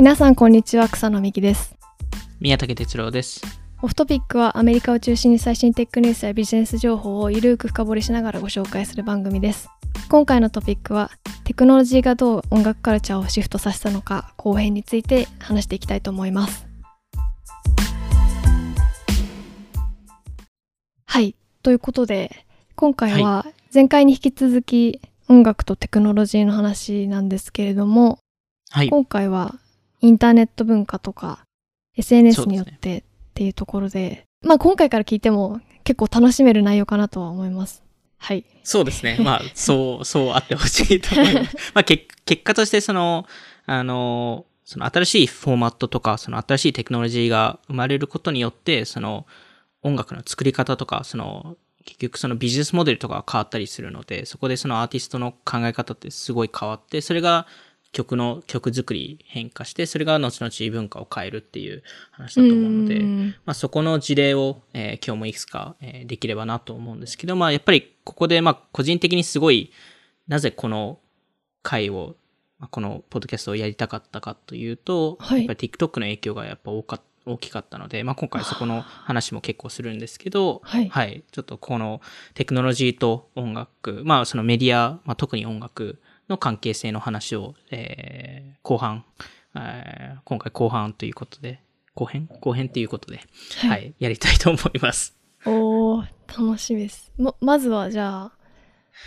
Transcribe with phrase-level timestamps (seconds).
[0.00, 1.76] 皆さんこんにちは草野美希です。
[2.40, 3.42] 宮武哲郎です。
[3.82, 9.68] オフトピックはアメリカを中心に最新テックニュースやビジネス情報をゆるーく深掘りしながらご紹介する番組です。
[10.08, 11.10] 今回のトピックは
[11.44, 16.66] テクノロジーがどう音楽カルチャーをシフトさせたのか後編について話していきたいと思います。
[21.04, 21.36] はい。
[21.62, 28.18] ということで今回は前回に引き続き音楽とテクノロジーの話なんですけれども
[28.70, 28.88] はい。
[28.88, 29.56] 今回は
[30.00, 31.44] インターネット文化とか
[31.96, 33.02] SNS によってっ
[33.34, 37.82] ていうところでまあ今回から聞いても結構楽しめる内容かなとは思います
[38.18, 39.18] はいそうですね。
[39.20, 41.56] まあ、 そう、そうあってほしいと思います。
[41.74, 43.26] まあ、結結果として、その、
[43.66, 49.26] あの、その新しいフォーマットとか、その新しいテクノロジーが生まれることによって、その
[49.82, 57.46] 音楽の作り方とか、その、結局そのビジネスモデルとかが変わったりするので、そこでそのアーティストの考え方ってすごい変わって、それが
[57.92, 63.34] 曲の曲作り変化して、それが後々文化を変えるっていう話だと思うので、うん。
[63.44, 69.72] まあ、そこの事例を、えー今日もいくつか、えーできればなと思うんですけど、まあ、やっぱりここで、まあ、個人的にすごい、
[70.28, 71.00] なぜこの
[71.62, 72.14] 回を、
[72.60, 75.38] まあ、このポッドキャストをやりたかったかというと、はい。
[75.40, 81.24] やっぱり TikTok の影響がやっぱ多か大きかったので、まあ、今回そこの話も結構するんですけど、はい。
[81.30, 82.00] ちょっとこの
[82.34, 86.00] テクノロジーと音楽、まあ、そのメディア、まあ、特に音楽
[86.30, 89.04] の関係性の話を、えー後半、
[89.56, 91.60] えー今回後半ということで、
[91.94, 92.28] 後編？
[92.40, 93.20] 後編ということで、
[93.58, 93.70] はい。
[93.70, 95.16] はい、やりたいと思います。
[95.44, 97.12] おー楽しみです。
[97.18, 98.32] ままずはじゃあ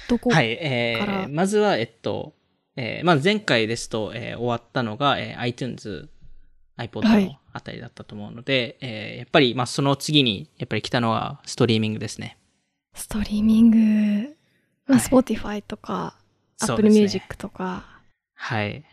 [0.09, 2.33] どこ、はい、えからー、まずは、えっと、
[2.75, 6.09] えーまあ、前回ですと、えー終わったのが、えー iTunes、
[6.77, 7.25] iPod はい。
[7.25, 12.37] のあたりだったと思うので、えーやっぱり、まあ、その次に、やっぱり来たのはストリーミングですね。
[12.95, 13.69] ストリーミン
[14.25, 14.35] グ、
[14.87, 15.07] まあ、はい。
[15.07, 16.17] Spotify とか、
[16.61, 17.85] Apple ですね Music とか
[18.35, 18.83] はい。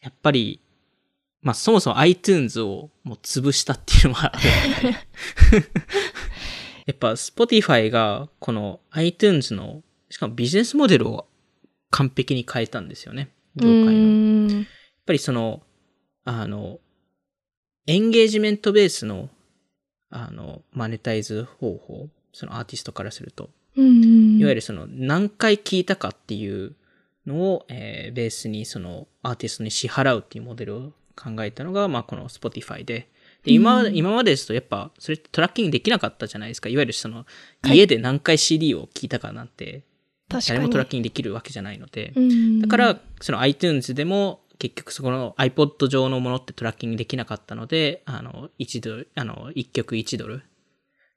[0.00, 0.60] やっぱり、
[1.42, 4.32] まあそもそも iTunes をもう潰したっていうのは
[6.86, 11.28] やっぱ Spotify がこの iTunes の、しかもビジネスモデルを
[11.90, 13.30] 完璧に変えたんですよね。
[13.56, 14.46] 業界の。
[14.48, 14.64] うやっ
[15.06, 15.62] ぱりその、
[16.24, 16.80] あの、
[17.86, 19.30] エンゲージメントベースの、
[20.10, 26.74] あの、マネタイズ方法、そのアーティストからすると、うんいわゆるその何回聞いたかっていう
[27.26, 33.08] のを、えーベースにそのアーティストに支払うっていうモデルを考えたのが、まあこの Spotify で。
[33.44, 36.68] で今、うん今までですとやっぱそれトラッキングできなかったじゃないですか。
[36.68, 37.18] いわゆるその
[37.62, 39.82] はい家で何回 CD を聞いたかなんて、
[40.28, 42.12] 誰もトラッキングできるわけじゃないので。
[42.16, 50.42] うんだから、その iTunes でも結局そこの iPod 上のものってトラッキングできなかったので、あの、1ドル、あの、1曲1ドル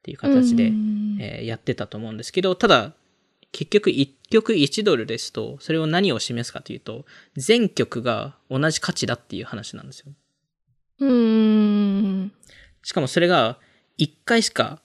[0.04, 2.92] っていう形で、うんえーやってたと思うんですけど、ただ、
[3.52, 7.06] 結局1曲1ドルですと、それを何を示すかというと、
[7.36, 10.12] 全曲が同じ価値だっていう話なんですよ。
[11.00, 11.10] うー
[12.24, 12.32] ん
[12.82, 13.58] しかもそれが
[13.98, 14.82] 1回しか、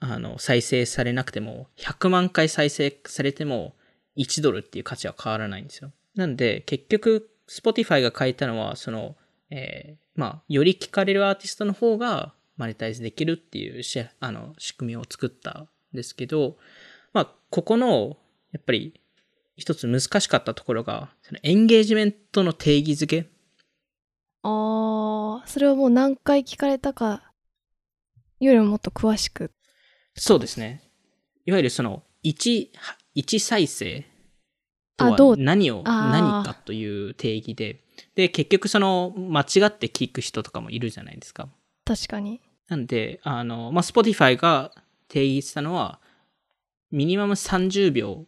[0.00, 3.76] あの、再生されなくても、100万回再生されても、
[4.16, 5.92] 1ドルっていう価値は変わらないんですよ。
[6.16, 9.16] なんで、結局、Spotify が書いたのは、その、
[9.50, 16.58] えーまあ、より聞かれるアーティストの方が、マネタイズできるっていうし、あの、仕組みを作ったんですけど、
[17.14, 18.18] まあ、ここの、
[18.52, 19.00] やっぱり、
[19.56, 23.30] 一つ難しかったところが、そのエンゲージメントの定義づけ。
[24.42, 27.32] ああそれはもう何回聞かれたか
[28.40, 29.50] よりももっと詳しく。
[30.14, 30.82] そうですね。
[31.46, 32.72] いわゆるその、一、
[33.14, 34.04] 一再生
[34.98, 37.84] とは何を、何かという定義で、
[38.14, 41.48] で、結局その、間違って聞く人とかもいるじゃないですか。
[41.84, 42.40] 確かに
[42.70, 44.70] なんで、あの、まあ、Spotify が
[45.08, 46.00] 定義したのは、
[46.92, 48.26] ミニマム30秒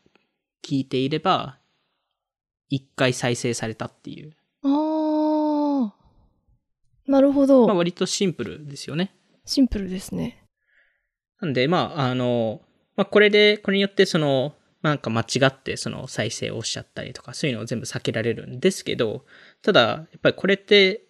[0.65, 1.61] 聞いていれば、
[2.73, 4.33] 1回再生されたっていう。
[4.65, 9.15] ああなるほど、まあ、割とシンプルですよね。
[9.45, 10.45] シンプルですね
[11.41, 12.63] なんで、まあ、あの、
[12.97, 19.25] まあ、これで、これによって、その、なんか間違って、その再生をしちゃったりとか、そういうのを全部避けられるんですけど、
[19.63, 21.05] ただ、やっぱりこれって、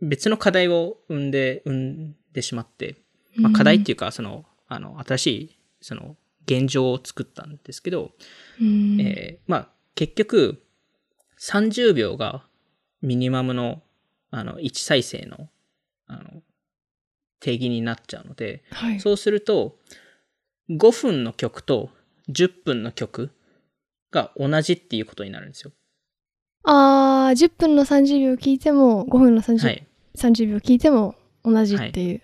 [0.00, 2.96] 別の課題を生んで、生んでしまって、
[3.36, 6.16] まあ、課題っていうか、その、あの、新しい、その、
[6.46, 8.10] 現状を作ったんですけど、
[8.60, 10.62] うんえーまあ、結局、
[11.38, 12.44] 30秒が
[13.02, 13.82] ミニマムの、
[14.30, 15.48] あの、1再生の、
[16.06, 16.42] あの、
[17.40, 19.78] 定義になっちゃうので、はいそうすると、
[20.70, 21.90] 5分の曲と
[22.28, 23.30] 10分の曲
[24.12, 25.72] が同じっていうことになるんですよ。
[26.62, 29.86] あー10分の30秒聞いても5分の 30,、はい。
[30.16, 31.14] 30秒聞いても
[31.44, 32.22] 同じっていう、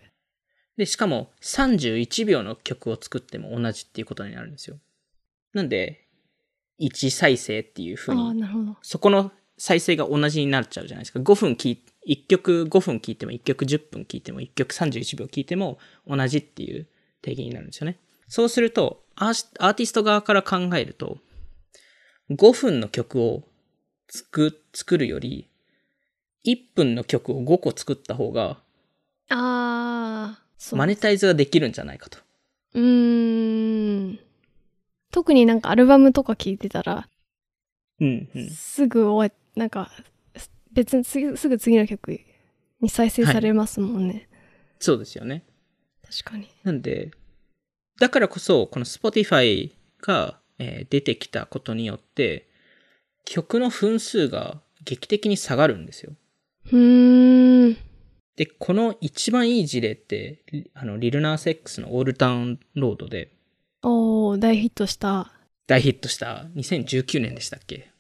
[0.77, 4.79] で、しかも31秒の曲を作っても同じっていうことになるんですよ。
[5.55, 6.07] なんで、
[6.81, 11.21] 1再生っていう風ああに、なるほどそこの再生が同じになっちゃうじゃないですか。
[11.21, 16.87] 5分聞い、1曲5分聞いても、1曲10分聞いても、1曲31秒聞いても同じっていう
[17.23, 17.99] 定義になるんですよね。
[18.29, 21.19] そうすると、アーアーティスト側から考えると、
[22.31, 23.45] 5分の曲を
[24.09, 25.49] 作、作るより、
[26.53, 28.59] 1分の曲を5個作った方が、
[29.29, 30.39] あ。
[30.73, 32.19] マネタイズができるんじゃないかと。
[32.75, 34.19] うーん。
[35.11, 37.09] 特になんかアルバムとか聞いてたら、
[38.01, 38.51] うん、うん。
[38.51, 39.91] すぐ終わなんか、
[40.73, 42.21] 別にすぐ次の曲
[42.81, 44.29] に再生されますもんね。
[44.79, 45.45] そうですよね。
[46.03, 46.49] 確かに。
[46.63, 47.11] なんで、
[47.99, 49.73] だからこそ、この Spotify
[50.03, 52.49] が、えー出てきたことによって、
[53.25, 56.13] 曲の分数が劇的に下がるんですよ。
[56.73, 57.77] うーん。
[58.37, 63.33] で、この一番いい事例って、リあの、リルナーセックスのオールタウンロードで
[63.83, 65.33] おー、大ヒットした。
[65.67, 67.91] 大ヒットした2019年でしたっけ？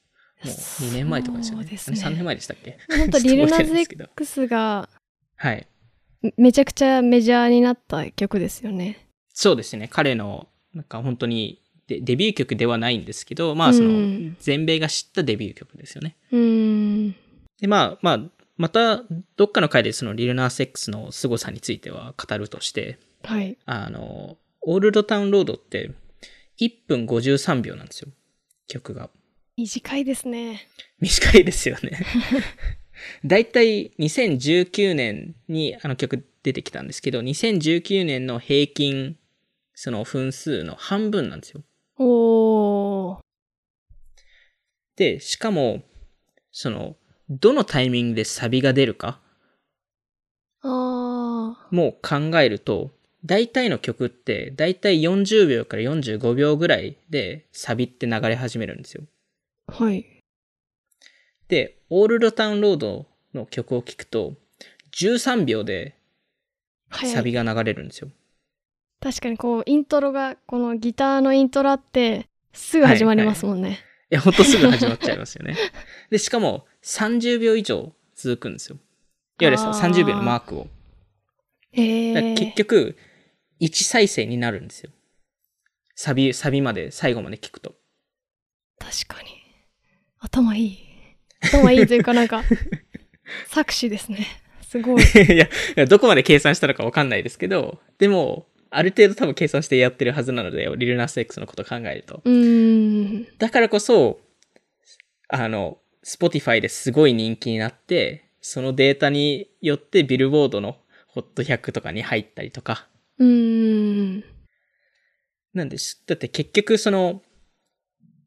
[0.44, 1.64] もう2年前とかですよね。
[1.64, 2.78] そうですねあれ3年前でしたっけ？
[2.88, 4.88] 本当リルナ覚えてないんですけどゼックスが
[5.36, 5.66] はい。
[6.22, 9.08] めめちゃくちゃメジャーになった曲ですよね。
[9.32, 9.88] そうですね。
[9.88, 16.16] 彼の、なんか本当にデデビュー曲ではないんですけど、まあそのうん、全米が知ったデビュー曲ですよね。
[16.30, 17.14] うーん。
[17.60, 19.04] で、まあ、まあ、また、
[19.36, 23.58] どっかの回でそのリルナーセックスの凄さについては語るとして、はい。
[23.66, 25.90] あの、オールドタウンロードって
[26.58, 28.08] 1分53秒なんですよ。
[28.66, 29.10] 曲が。
[29.56, 30.66] 短いですね。
[31.00, 31.98] 短いですよね。
[33.24, 39.16] だいたい2019年にあの曲出てきたんですけど、2019年の平均、
[39.74, 41.62] その分数の半分なんですよ。
[41.98, 43.18] おー。
[44.96, 45.82] で、しかも、
[46.50, 46.96] その、
[47.28, 49.20] どのタイミングでサビが出るか
[50.62, 52.90] あも考えると、
[53.24, 59.02] 大体の曲って、大体40秒から45秒ぐらいでサビって流れ始めるんですよ。
[59.68, 59.84] ー。
[59.84, 60.06] はい。
[61.48, 64.34] で、オールドタウンロードの曲を聴くと、
[64.92, 65.96] 13秒で
[66.90, 68.08] サビが流れるんですよ。
[69.00, 73.80] 確かにこう、イントロが、このギターのイントロあって、すぐ始まりますもんね。
[74.10, 75.56] いや、ほんとすぐ始まっちゃいますよね。
[76.10, 78.76] で、しかも30秒以上続くんですよ。
[79.40, 80.68] いわゆるあー30秒のマークを。
[81.72, 82.96] 結局、
[83.60, 84.92] 1再生になるんですよ。
[85.96, 87.74] サビ、サビまで、最後まで聞くと。
[88.78, 89.28] 確かに。
[90.20, 90.78] 頭いい。
[91.40, 92.44] 頭いいというかなんか、
[93.48, 94.24] 作詞ですね。
[94.62, 95.02] すごい。
[95.02, 95.38] い
[95.74, 102.22] やどこまで計算したのかわかんないですけど、でも、ある程度多分計算してやってるはずなので、リルナス X のこと考えると。
[103.38, 104.20] だからこそ、
[105.28, 110.76] あの、Spotify ですごい人気になって、そのデータによってビルボードの
[111.08, 112.86] ホット100とかに入ったりとか。
[113.18, 114.24] うーん。
[115.52, 116.00] なんです。
[116.06, 117.22] だって結局その、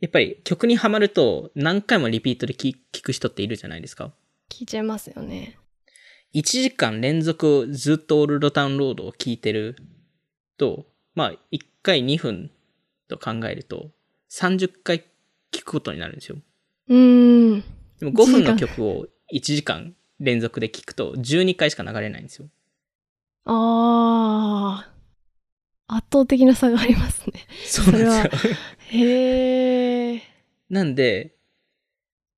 [0.02, 4.12] やっぱり曲にはまると何回もリピートで聞聞く人っているじゃないですか。
[4.50, 5.58] 聞いちゃいますよね。
[6.34, 9.78] 1時間連続ずっとオールドタウンロードを聞いてる
[10.58, 10.86] と、
[11.16, 12.52] まあ1回2分
[13.08, 13.92] と考えると
[14.32, 15.06] 30回
[15.54, 16.38] 聞くことになるんですよ。
[16.90, 17.49] うーん。
[18.00, 22.50] でも5分の1時間曲を1時間連続で聞くと12回しか流れないんですよ。
[23.46, 25.00] あー。
[25.92, 27.46] 圧倒的な差がありますね。
[27.66, 28.54] そうなんですよ。
[28.90, 30.22] へー。
[30.70, 31.36] なんで、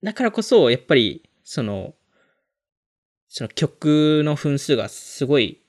[0.01, 1.93] だからこそ、やっぱり、その、
[3.27, 5.61] その曲の分数がすごい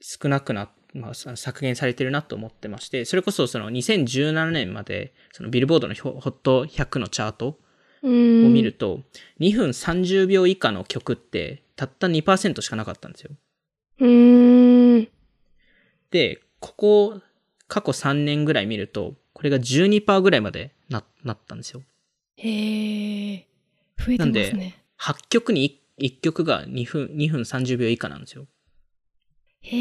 [0.00, 7.58] 少なくなっまあ、さ削減されてるなと思ってまして、それこそその2017年まで、そのビルボードのホホット100のチャート。
[8.02, 9.00] を見ると、
[9.40, 13.30] 2分30秒以下の曲って、たった2%しかなかったんですよ。
[14.00, 15.08] うーん。
[16.10, 17.20] で、ここ、
[17.68, 21.82] 過去3年ぐらい見ると、これが12%ぐらいまでな、なったんですよ。
[22.36, 23.44] へー。
[23.98, 24.76] 増えてなんでますね。
[24.98, 28.46] 8曲に 1, 曲が2分、2分30秒以下なんですよ。
[29.62, 29.76] へ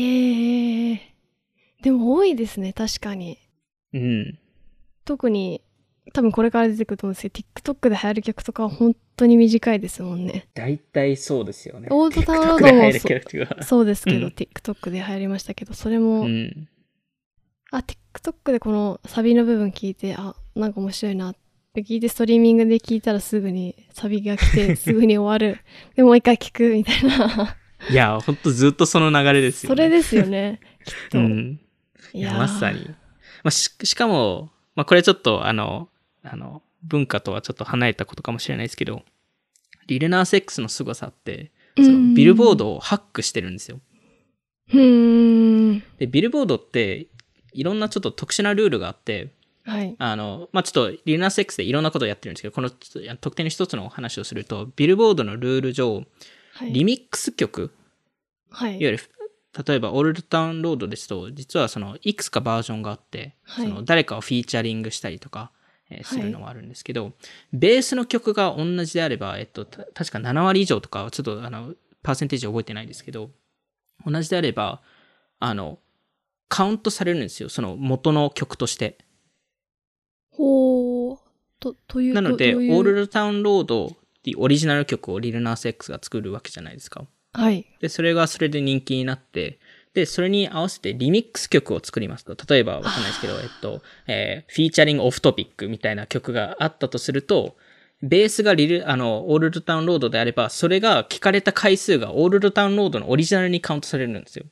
[0.94, 1.00] ー。
[1.82, 3.40] でも多いですね、確かに。
[3.94, 4.40] うん。
[5.04, 5.62] 特に、
[6.14, 10.48] 多分これから出てくると思うんですけど、TikTok で流行る曲とかは本当に短いですもんね。
[10.54, 11.88] 大体そうですよね。
[11.92, 13.64] オールドタウンロードもで入る曲が。
[13.64, 16.68] そうですけど、うん TikTok で流行りましたけど、それも、うん。
[17.72, 21.36] あ、TikTok でこのサビの部分聞いて、あ、なんか面白いなっ
[21.74, 25.62] て聞いて、ストリーミングで聞いたらすぐにサビが来て、 すぐに終わる。
[25.96, 27.58] で、もう一回聞くみたいな。
[27.90, 29.76] いや、ほんとずっとその流れですよね。
[29.76, 31.20] それですよね、きっと。
[31.20, 31.60] うん。
[32.14, 32.86] いや、まさに。
[32.86, 32.96] ま
[33.46, 35.90] あ、し、しかも、まあ、これちょっと、あの、
[36.24, 39.04] あの、文化とはちょっと離れたことかもしれないですけど、
[39.88, 43.80] リルナーセックスの凄さって、そのビルボードをハックしてるんですよ。
[44.74, 45.84] うーん。
[45.98, 47.08] で、ビルボードって、
[47.54, 49.32] いろんなちょっと特殊なルールがあって、
[49.64, 49.96] はい。
[50.00, 56.06] あの、まあ、ちょっと、リルナス X でいろんなことをやってるんですけど、この特定の一つの話をすると、ビルボードのルール上、
[56.54, 56.74] はい。
[56.74, 57.72] リミックス曲、
[58.50, 58.72] はい。
[58.80, 59.04] いわゆる、
[59.66, 65.52] 例えば、オールドタウンロードですと、実はその、いくつかバージョンがあって、はいその、誰かをフィーチャリングしたりとか、
[65.92, 67.14] えーするのもあるんですけど、
[67.54, 73.30] ベースの曲が同じであれば、えっと、た確か7割以上とか、ちょっと、あの、パーセンテージ覚えてないですけど、
[74.06, 74.82] 同じであれば、
[75.40, 75.80] あの、
[76.48, 77.50] カウントされるんですよ。
[77.50, 78.98] その元の曲として。
[80.32, 81.20] ほー。
[81.60, 83.90] と、というなので、オールドタウンロードっ
[84.24, 87.06] ていうオリジナル曲をリルナース X が作るわけじゃないですか。
[87.34, 87.66] はい。
[87.80, 89.60] で、それがそれで人気になって、
[89.94, 97.58] で、それに合わせてリミックス曲を作りますと、例えばわかんないですけど、えっと、えーフィーチャリングオフトピックみたいな曲があったとすると、
[98.02, 104.46] ベースがリル、あの、オールドタウンロードであれば、それが聞かれた回数がオールドタウンロードのオリジナルにカウントされるんですよ。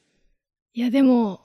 [0.73, 1.41] いや、でも、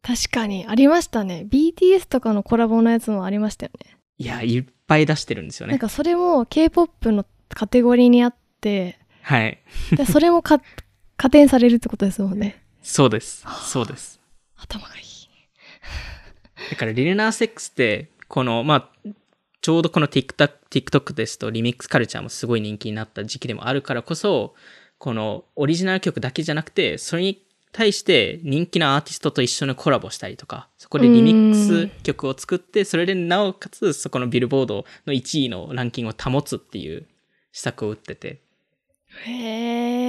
[0.00, 1.46] 確かにありましたね。
[1.50, 3.96] BTS とかのコラボのやつもありましたよね。
[4.18, 5.72] いや、いっぱい出してるんですよね。
[5.72, 9.58] なんかそれも K-POP のカテゴリーにあって、はい。
[9.96, 10.60] でそれもか
[11.16, 12.63] 加点されるってことですもんね。
[12.84, 13.44] そうです。
[13.64, 14.20] そうです。
[14.56, 15.04] 頭がいい。
[16.70, 19.10] だから、リルナース X って、この、まあ、
[19.62, 24.54] ちょうどこの TikTok, TikTok ですとリミックスカルチャーもすごい人気になった時期でもあるからこそ、
[24.98, 37.06] このオリジナル曲だけじゃなくて、それに対して人気のアーティストと一緒にコラボしたりとか、そこでリミックス曲を作って、それでなおかつそこのビルボードの1位のランキングを保つっていう
[37.52, 38.42] 施策を打ってて、
[39.24, 40.03] へえ。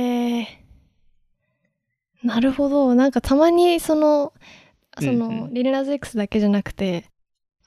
[2.23, 2.95] なるほど。
[2.95, 4.33] なんかたまにその、
[4.99, 7.05] その、うんうんリルナズ X だけじゃなくて、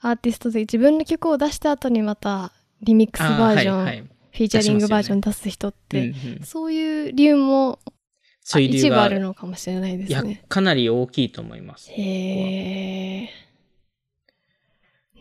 [0.01, 2.51] アーティストで自分の曲を出した後にまた
[2.81, 7.79] リミックスバージョン、あはいはいフィーチャリングバージョン出す人って、うんうんそういう理由も
[8.41, 11.91] そういう理由が一部あるのかもしれないですね。、かなり大きいと思います。
[11.91, 13.29] へえ。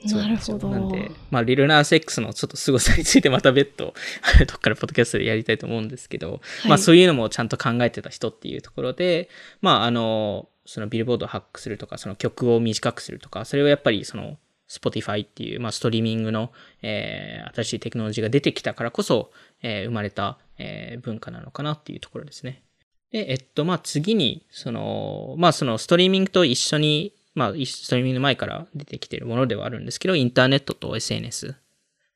[0.05, 0.71] なんるほど。
[0.71, 3.95] なんで、まあ、リルナース X のちょっと凄さについてまた別途、
[4.47, 6.37] どっからポッドキャストでやりたいと思うんですけど、は
[6.67, 9.29] いまあ、そういうのもちゃんと考えてた人っていうところで、
[9.61, 14.39] まあ、あの、そのビルボードをハックするとか、その曲を短くするとか、それはやっぱりその、
[14.69, 16.53] Spotify っていう、まあ、ストリーミングの、
[16.83, 22.63] えー新しいテクノロジーが出てきたからこそ、えー生まれた、えー文化なのかなっていうところですね。
[23.11, 31.55] で、えっと、まあ、次に、その、まあ、そのストリーミングと一緒に、まあ、ストリーミングの前から出てきているものではあるんですけど、インターネットと SNS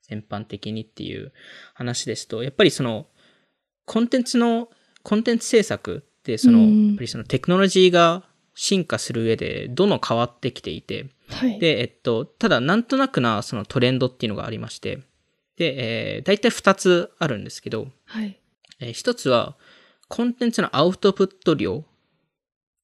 [0.09, 1.31] 全般的にっていう
[1.73, 3.07] 話ですと、やっぱりその、
[3.85, 4.69] コンテンツの、
[5.01, 11.57] コンテンツ制作って、その、うんやっぱりそのテクノロジーが進化する上で、どんどん変わってきていて、はい。
[11.57, 14.99] で、えっと、ただなんとなくなそのトレンドっていうのがありまして、
[15.55, 18.37] で、えー、大体2つあるんですけど、はい。
[18.79, 19.55] えー一つは、
[20.09, 21.85] コンテンツのアウトプット量、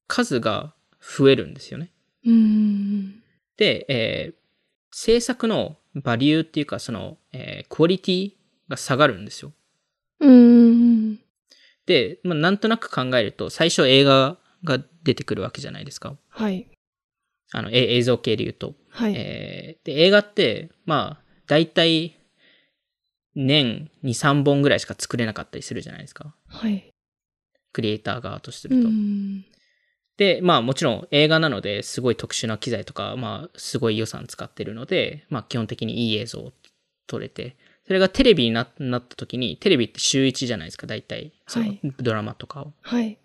[0.07, 1.91] 数が増えるんですよね。
[2.25, 3.23] うーん。
[3.57, 4.39] で、えー
[4.91, 8.31] 制作のバリューっていうか、その、えークオリティ
[8.67, 9.53] が下がるんですよ。
[10.19, 11.19] うーん。
[11.85, 16.17] で、まあ、なんとなく考えると、最初映画が出てくるわけじゃないですか。
[16.29, 16.67] はい。
[17.51, 18.73] あの、え映像系で言うと。
[18.89, 19.15] はい。
[19.15, 22.15] えーで、映画って、まあ、大体、
[23.35, 26.35] 年2、3本ぐらいしか作れなかったりするじゃないですか。
[26.47, 26.89] はい。
[27.73, 28.89] クリエイター側とすうると。
[30.19, 30.35] ん。
[30.35, 36.51] で、まあもちろん映画なのですごい特殊な機材とか、まあすごい予算使ってるので、まあ基本的にいい映像を
[37.07, 37.55] 撮れて、
[37.87, 41.31] それがテレビにななった時に、テレビって週1じゃないですか、大体。
[41.47, 42.73] そのはいドラマとかを。
[42.81, 43.17] はい。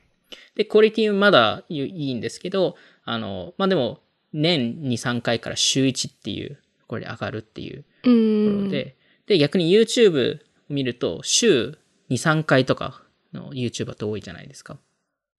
[0.55, 4.01] で、クオリティまだいいいんですけど、あの、まあでも、
[4.33, 8.65] 年2、3回から週1っていう、これで上がるっていううとこん。
[8.65, 8.97] ろで、
[9.27, 11.77] で、逆に YouTube を見ると、週
[12.09, 14.79] 2、3回とかの YouTuber って多いじゃないですか。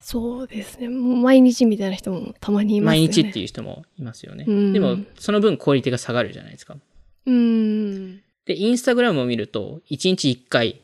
[0.06, 0.88] そうですね。
[0.88, 3.08] もう毎日みたいな人もたまにいますよね。
[3.08, 4.46] 毎日っていう人もいますよね。
[4.48, 6.76] うんでも、その分クオリティが下がるじゃないですか。
[6.76, 7.32] う。
[7.32, 8.22] うん。
[8.46, 10.80] で、インスタグラムを見ると、1日1回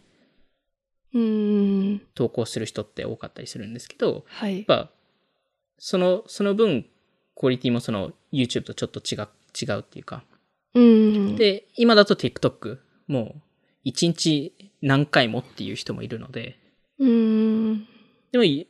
[1.14, 2.02] うん。
[2.16, 4.66] 投稿する人って多かったりするんですけど、はいやっ。
[4.66, 4.90] ぱ、
[5.78, 6.88] その、その分、
[7.36, 9.28] クオリティもその YouTube とちょっと違う、
[9.62, 10.24] 違うっていうか。
[10.74, 11.36] うん。
[11.36, 13.36] で、今だと TikTok、も
[13.86, 16.58] う、1日何回もっていう人もいるので、
[16.98, 17.86] うん。
[18.32, 18.68] でもい、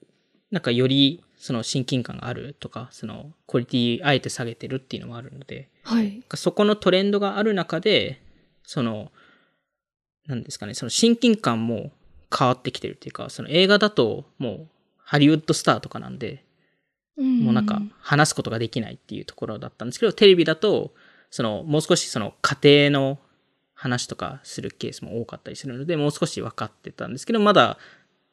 [0.52, 6.22] なんかより、その親近感があるとか、その、クオリティあえて下げてるっていうのもあるので、はい。
[6.36, 8.22] そこのトレンドがある中で、
[8.64, 9.12] その、
[10.28, 11.92] なんですかね、その親近感も
[12.38, 14.68] 変わってきてるっていうか、その映画だともう
[14.98, 16.46] ハリウッドスターとかなんで、
[17.18, 20.94] もうなんか話すことができないっていうところだったんですけど、テレビだと、
[21.30, 23.20] そのもう少しその家庭の
[23.74, 27.78] 話とかするケースも多かったりするので、もう少し分かってたんですけど、まだ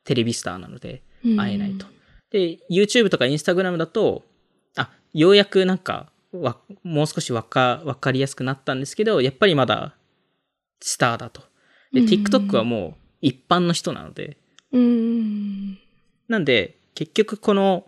[0.04, 1.02] テレビスターなので
[1.36, 1.86] 会えないと。
[2.30, 4.24] で、YouTube とか Instagram だと、
[4.76, 9.96] あ、ようやくなんかわもう少しわか、わかりやすくなったんですけど、やっぱりまだ
[10.80, 11.42] スターだと。
[11.92, 14.36] で、うん TikTok はもう一般の人なので、
[14.72, 15.78] うん。
[16.28, 17.86] なんで、結局この、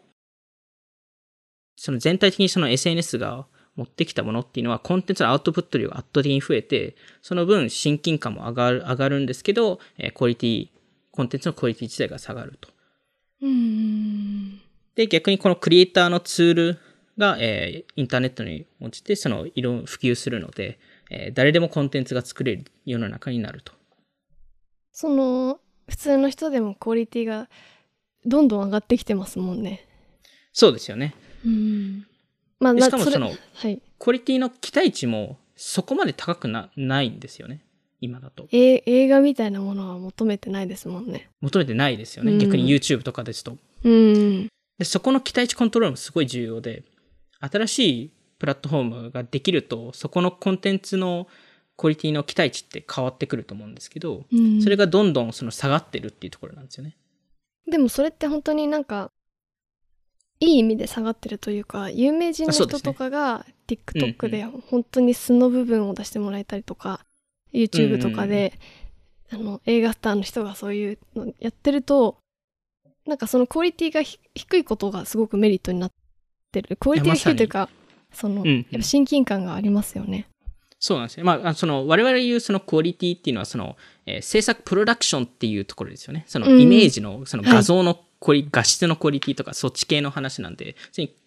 [1.77, 10.69] その全体的にその SNS が持ってきたものっていうのは、コンテンツのアウトプット量が圧倒的に増えて、その分親近感も上がる、上がるんですけど、えークオリティ、
[11.11, 12.71] コンテンツのクオリティ自体が下がると。
[13.43, 14.61] うん。
[14.95, 16.79] で、逆にこのクリエイターのツール
[17.19, 20.79] が、えーインターネットに落ちて、その、いろん普及するので、
[21.11, 23.73] えー誰でもコンテンツが作れる世の中になると。
[24.93, 27.49] その、普通の人でもクオリティが
[28.25, 29.87] どんどん上がってきてますもんね。
[30.53, 31.15] そうですよね。
[31.45, 32.07] うん。
[32.59, 33.81] まあ、しかもそのはい。
[33.99, 37.65] クオリティの期待値もそこまで高くな、ないんですよね。
[38.01, 38.49] 今だと。
[38.53, 41.29] え映画みたいなものは求めてないですもんね。
[41.41, 42.33] 求めてないですよね。
[42.33, 43.57] うん逆に YouTube とかですと。
[43.85, 44.49] うん。
[44.79, 46.85] でそこの期待値コントロールもすごい重要で、
[47.41, 51.29] 新しいプラットフォームができると、そこのコンテンツの
[51.77, 56.97] クオリティの期待値って変わってくると思うんですけど、うん、それがどんどんその下がってるっていうところなんですよね。
[57.71, 59.11] でもそれって本当になんか
[60.41, 67.05] いい意味で下がってるというか有名人の人とかがうん TikTok うで本当に素の部分を出してもらえたりとか、
[67.53, 68.59] YouTube とかで、
[69.33, 72.19] あの映画スターの人がそういうのやってると
[73.07, 75.93] なんかそのクオリティがひ低いことがすごくメリットになっ
[76.53, 76.77] てる。
[76.77, 77.69] クオリティが低いというか
[78.13, 78.57] その、うんうん。
[78.71, 80.27] やっぱ親近感がありますよね。
[80.79, 81.25] そうなんですね。
[81.25, 83.77] まああ、その、我々言うそのクオリティっていうのは、その、
[84.07, 86.25] えー制作プロダクションっていうところですよね。
[86.27, 86.61] そのうん。
[86.61, 90.77] イメージの、その画像のクオリ、画質のクオリティとか、そっち系の話なんで、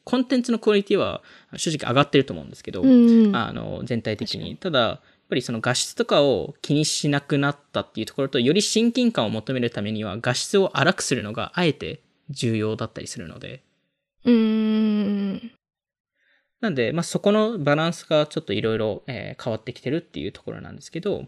[0.04, 1.22] コンテンツのクオリティは
[1.56, 3.36] 正直上がってると思うんですけど、うんうん。
[3.36, 4.58] あの、全体的に。
[4.58, 5.02] ただ、
[5.34, 13.64] ぱりその画質とかを気にしなくなったっていうところと、より親近感を求めるためには、画質を荒くするのがあえて重要だったりするので、
[14.26, 15.52] うーん
[16.62, 21.26] なんで、まあ、そこのバランスがちょっといろいろ変わってきてるっていうところなんですけど、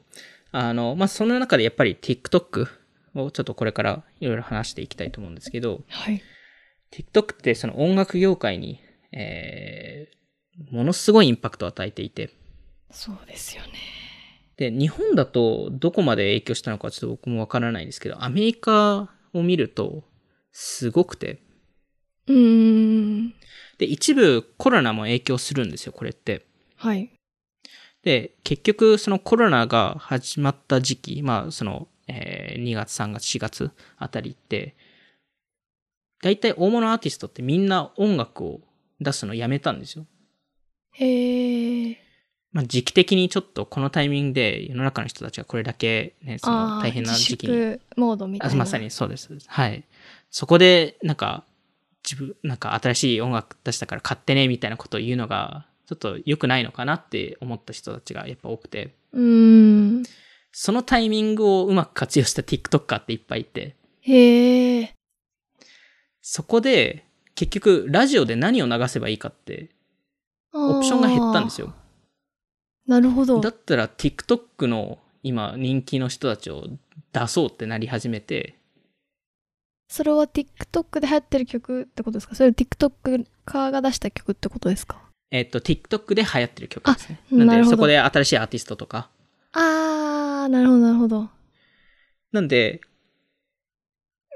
[0.52, 2.68] あの、まあ、その中でやっぱり TikTok
[3.16, 6.22] をちょっとこれからいろいろ話していきたいと思うんですけど、はい。
[6.92, 8.80] TikTok ってその音楽業界に、
[9.12, 12.30] えー、ものすごいインパクトを与えていて、
[12.96, 13.70] そうですよね。
[14.58, 20.04] で、日本だとどこまで影響したのかちょっと僕もわからないんですけど、アメリカを見ると
[20.54, 21.42] すごくて、
[22.28, 23.34] うーん
[23.78, 26.46] で、一部コロナも影響するんですよ、これって。
[26.78, 27.12] はい。
[28.04, 34.76] で、結局、そのコロナが始まった時期、まあ、その、えー2月、3月、4月あたりって、
[36.22, 38.62] 大体大物アーティストってみんな音楽を
[39.02, 40.06] 出すのやめたんですよ。
[40.94, 41.55] へえ。
[42.56, 48.56] まあ、時期的にちょっとこのタイミングで世の中の人たちがこれだけね、その大変な時期にモードみたいな。
[48.56, 49.30] あまさにそうです。
[49.46, 49.84] はい。
[50.32, 51.44] そこで、なんか、
[52.10, 60.04] 自分、なんか新しい音楽出したから買ってね、みたいなことを言うのが、ちょっと良くないのかなって思った人たちがやっぱ多くて、うーん。
[60.54, 64.94] そのタイミングをうまく活用した TikToker っていっぱいいて、へえ。
[66.22, 67.04] そこで、
[67.36, 69.72] 結局、ラジオで何を流せばいいかって、
[70.54, 71.74] オプションが減ったんですよ。
[72.88, 73.50] なるほどだ。
[73.50, 76.68] ったら TikTok の今人気の人たちを
[77.12, 78.56] 出そうってなり始めて、
[79.88, 82.36] それは TikTok で流行ってる曲ってことですか？
[82.36, 85.02] それ TikTok カーが出した曲ってことですか？
[85.32, 87.20] えっと、TikTok で流行ってる曲ですね。
[87.32, 89.10] あなんで、そこで新しいアーティストとか。
[89.54, 91.30] あー、なるほど、なるほど。
[92.32, 92.82] なんで、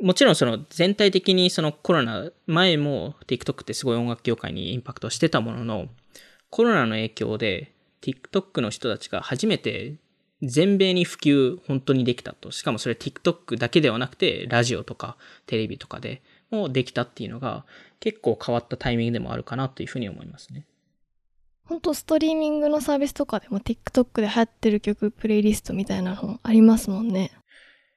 [0.02, 5.88] もちろんその全体的にそのコロナ前も TikTok ってすごい音楽業界にインパクトしてたものの、
[6.50, 9.96] コロナの影響で TikTok の人たちが初めて
[10.42, 12.52] 全米に普及本当にできたと。
[12.52, 17.66] しかもそれ TikTok だけではなくて、ラジオとかテレビとかでもできたっていうのが
[18.00, 20.66] 結構変わったタイミングでもあるかなというふうに思いますね。
[21.66, 27.32] 本当ストリーミングのサービスとかでも TikTok で流行ってる曲プレイリストみたいなのありますもんね。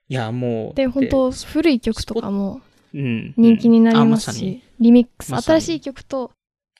[0.08, 0.74] いや、もう。
[0.74, 2.60] で、本当古い曲とかも
[2.94, 4.62] うん、人気になりあますし、まさに。
[4.80, 6.32] リミックス、ま新しい曲と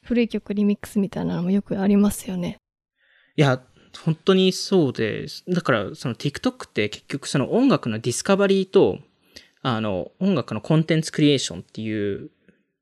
[0.05, 2.59] 古い曲リミックスみたいなのもよくありますよね。
[3.37, 3.61] いや、
[4.05, 8.99] 本当にそうで、だからその TikTok って結局その音楽のディスカバリーと、
[9.63, 12.31] あの、音楽のコンテンツクリエーションっていう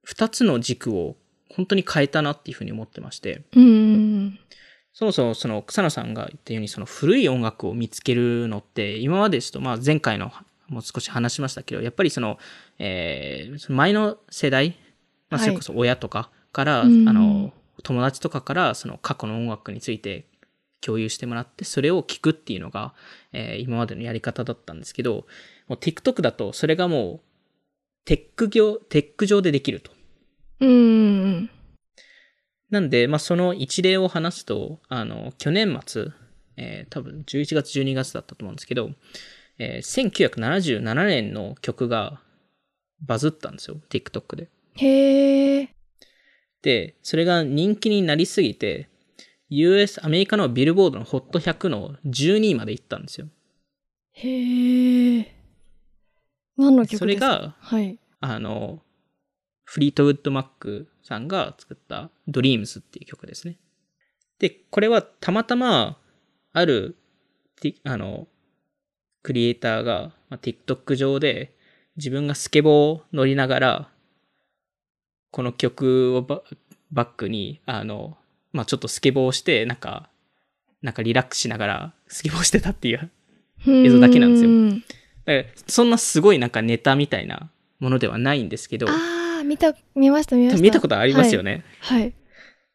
[0.03, 1.17] 二つの軸を
[1.55, 4.39] 本当に変えたなっていうふうに思ってまして、うーん。
[4.93, 10.33] そもそもその草野さんが言ったようにその古い音楽を見つけるのって、今までですと、まあ前回の
[10.69, 12.39] もう少し話しましたけど、やっぱりその、
[12.79, 14.77] えーその前の世代、
[15.29, 15.45] まあはい。
[15.45, 17.09] それこそ親とかから、うん。
[17.09, 20.25] あの、友達とかからその過去の音楽について
[20.81, 22.95] 共有してもらって、それを聞くっていうのが、
[23.33, 25.27] えー今までのやり方だったんですけど、
[25.69, 27.21] もう TikTok だとそれがもう、
[28.05, 29.93] テック業、テック上でできると。
[30.61, 31.51] うーん。
[32.71, 36.09] なんで、まあ、その一例を話すと、あの、去年末、
[36.57, 38.91] えー多分11月、12月だったと思うんですけど、
[39.59, 42.21] えー1977年の曲が
[43.03, 44.49] バズったんですよ、TikTok で。
[44.75, 45.75] へえ。
[46.63, 48.90] で、それが人気になりすぎて、
[49.51, 53.29] US、アメリカのビルボードの HOT100 の12位まで行ったんですよ。
[54.13, 55.37] へえ。
[56.57, 57.27] 何の曲ですか？
[57.27, 57.99] それが、はい。
[58.21, 58.83] あの、
[59.65, 63.57] フリートウッドマックさんが作った Dreams っていう曲ですね。
[64.39, 65.99] で、これはたまたま、
[66.53, 66.97] ある、
[67.85, 68.27] あの、
[69.23, 71.55] クリエイターが、まあ、TikTok 上で
[71.97, 73.91] 自分がスケボーを乗りながら、
[75.31, 76.43] この曲をバ
[76.91, 78.17] バックに、あの、
[78.53, 80.09] まあ、ちょっとスケボーをして、なんか、
[80.83, 83.11] なんかリラックスしながらスケボーしてたっていう
[83.67, 84.71] 映像だけなんですよよ。
[85.27, 90.63] だからそんなすごいなんかネタみたいなものではないんですけど、ああ、見た、見ました、見ました。
[90.63, 91.65] 見たことありますよね。
[91.81, 92.01] はい。
[92.03, 92.15] はい。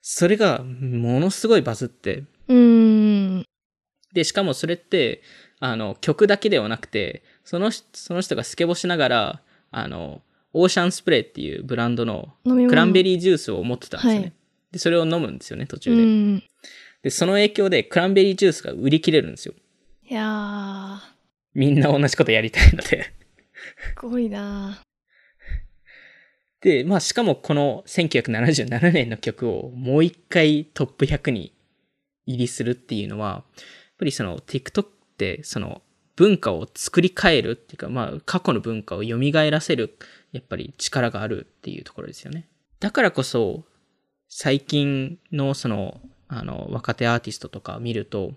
[0.01, 3.45] それがものすごいバズって、うーん。
[4.13, 5.23] で、しかもそれって、
[5.59, 10.21] あの、曲だけではなくて、その人、その人がスケボーしながら、あの、
[10.53, 12.33] オーシャンスプレーっていうブランドの。
[12.45, 14.19] クランベリリージュースを持ってたんですよね。
[14.19, 14.33] はい
[14.75, 16.03] で、それを飲むんですよね、途う中で。
[16.03, 16.43] ん。
[17.01, 19.53] で、その影響でクランベリージュースが売り切れるんですよ。
[20.03, 21.01] いや
[21.53, 22.81] みんな同じことやりたいので。
[22.81, 24.81] ー、すごいな
[26.59, 31.53] で、まあ、しかもこの1977年の曲をもう一回トップ100に
[32.25, 33.43] 入りするっていうのは、やっ
[33.97, 35.81] ぱりその TikTok ってその
[36.17, 39.17] 文化を作り変えるっていうか、まあ、過去の文化を蘇
[39.49, 39.97] らせる、
[40.33, 42.49] やっぱり力があるっていうところですよね。
[42.81, 43.63] だからこそ、
[44.27, 48.33] 最近のその、あの、若手アーティストとか見ると、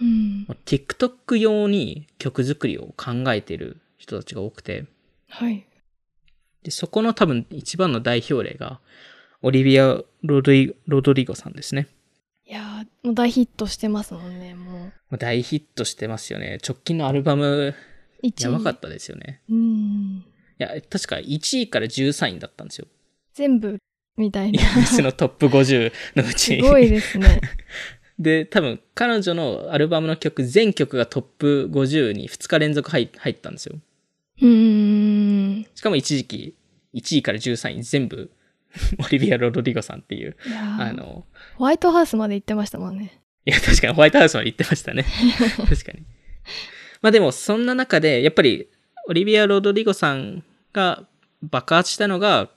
[0.00, 0.46] うん。
[0.64, 4.86] TikTok 用に曲作りを考えている人たちが多くて、
[5.28, 5.66] はい。
[6.62, 8.80] で、そこの多分一番の代表例が、
[9.42, 11.88] オリビア・ロドリロドリゴさんですね。
[12.44, 14.74] いやー、もう大ヒットしてますもんね、もう。
[14.74, 16.58] もう大ヒットしてますよね。
[16.66, 17.74] 直近のアルバム、
[18.22, 19.42] 一やばかったですよね。
[19.48, 19.58] うん。
[19.58, 20.24] い
[20.58, 22.86] や、確か1位から13位だったんですよ。
[23.34, 23.78] 全部、
[24.18, 24.60] みたいな。
[24.86, 27.40] そのトップ50のうちすごいですね。
[28.18, 33.76] で、多分彼女のアルバムの曲、全曲がトップ50に2日連続入入ったんですよ。
[34.40, 35.66] うーん。
[35.74, 36.54] しかも一時期、
[36.94, 38.30] 1位から13位全部、
[39.04, 40.36] オリビア・ロドリゴさんっていう、
[40.78, 41.24] あの、
[41.56, 43.20] ホワイトハウスまで行ってましたもんね。
[43.46, 45.04] いや、確かにホワイトハウスまで行ってましたね。
[45.56, 46.04] 確かに。
[47.00, 48.68] まあでも、そんな中で、やっぱり、
[49.08, 51.06] オリビア・ロドリゴさんが
[51.42, 52.50] 爆発したのが、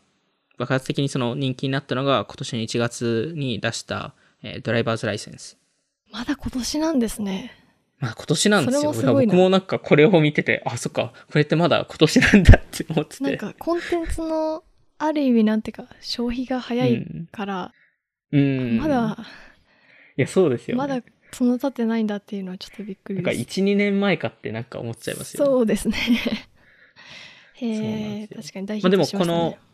[0.62, 5.58] 爆発的にその人気になったのが、今年の1月に出した、えードライバーズライセンス。
[6.12, 7.52] まだ今年なんですね。
[8.00, 8.94] まあ今年なんですよ。
[8.94, 13.24] す僕もなんかこれを見てて、あ、そっか、これってまだ今年なんだって思ってて。
[13.24, 14.64] なんかコンテンツの
[14.98, 17.74] ある意味なんていうか消費が早いうんから、
[18.32, 18.78] うん。
[18.78, 19.18] まだ、
[20.18, 20.78] いや、そうですよ、ね。
[20.78, 23.62] まだそんな経ってないんだっていうのはちょっとびっくなんかりです。
[23.62, 25.50] 1、2年前かってなんか思っちゃいますよ、ね。
[25.50, 25.98] そうですね。
[27.54, 29.40] へえ、確かに大ヒまあでもットしましたね。
[29.40, 29.71] この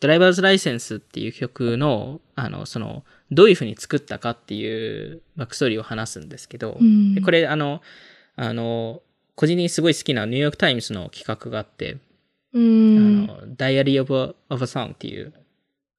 [0.00, 7.80] ドライバーズライセンスっていう曲の、あの、その、どういうふうに作ったかっていうバックストーリーを話すんですけど、うんでこれ、あの、
[8.36, 9.02] あの、
[9.34, 11.98] 個人的にすごい好きなニューヨークタイムズの企画があって、
[12.52, 13.30] うーん。
[13.30, 15.32] あの、Diary of a, of a Song っていう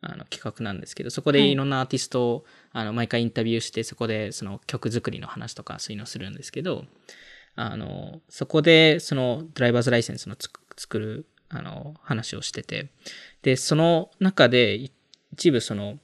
[0.05, 6.85] あの企画なんですけど、そこではいいろんなアーティストを、あの毎回インタビューして、そこでその曲作りの話とかそういうのをするんですけど、
[7.55, 10.35] あの、そこでその drivers license の
[10.77, 12.89] 作るあの話をしてて、
[13.41, 14.91] で、その中でい
[15.31, 15.97] 一部その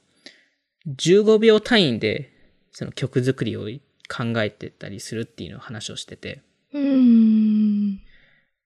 [0.86, 2.32] 15秒単位で
[2.70, 3.68] その曲作りを
[4.08, 8.00] 考えてたりするっていうのを話をしてて、うーん。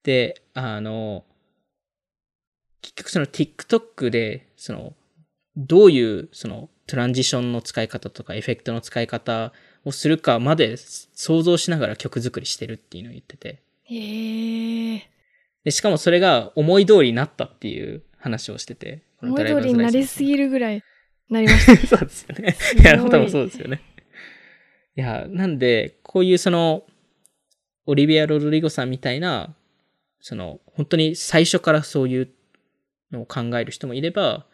[0.03, 1.25] で、あの、
[2.81, 4.93] 結局その TikTok で、その、
[5.57, 9.51] どういうそのトランジションの使い方とかエフェクトの使い方
[9.83, 13.61] をするかまで想像しながら曲作りしてるっていうのを言ってて。
[13.85, 15.09] へえ。
[15.67, 19.03] で、しかもそれが思い通りになったっていう話をしてて。
[19.21, 20.81] 思い通りになりすぎるぐらい
[21.29, 21.75] なりました。
[21.97, 22.55] そうですよね。
[22.75, 23.81] ごいいや、多分そうですよね。
[24.95, 26.85] いや、なんで、こういうその、
[27.85, 29.57] オリビア・ロドリゴさんみたいな、
[30.21, 32.29] その、本当に最初からそういう
[33.11, 34.45] のを考える人もいれば、やっ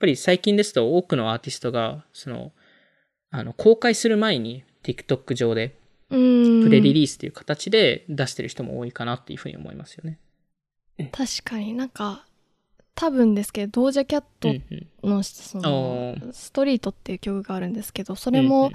[0.00, 2.52] ぱり最近ですと多くのアーティストが、その、
[3.30, 5.76] あの、公開する前に TikTok 上で。
[6.08, 6.16] プ
[6.68, 10.18] レリリースっていう形で出してる人も多いかなっていうふうに思いますよね。
[11.12, 12.26] 確かになんか、
[12.94, 14.26] 多分ですけど、ドージャキャッう
[15.02, 15.06] ト。
[15.08, 18.72] のそのストリートっていう曲があるんですけどそれもうん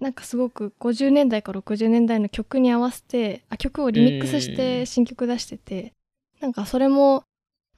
[0.00, 5.92] なんかすごく50年代から60年代の曲に合わせてあ曲をリミックスしうんて新曲出してて
[6.40, 7.24] なんかそれも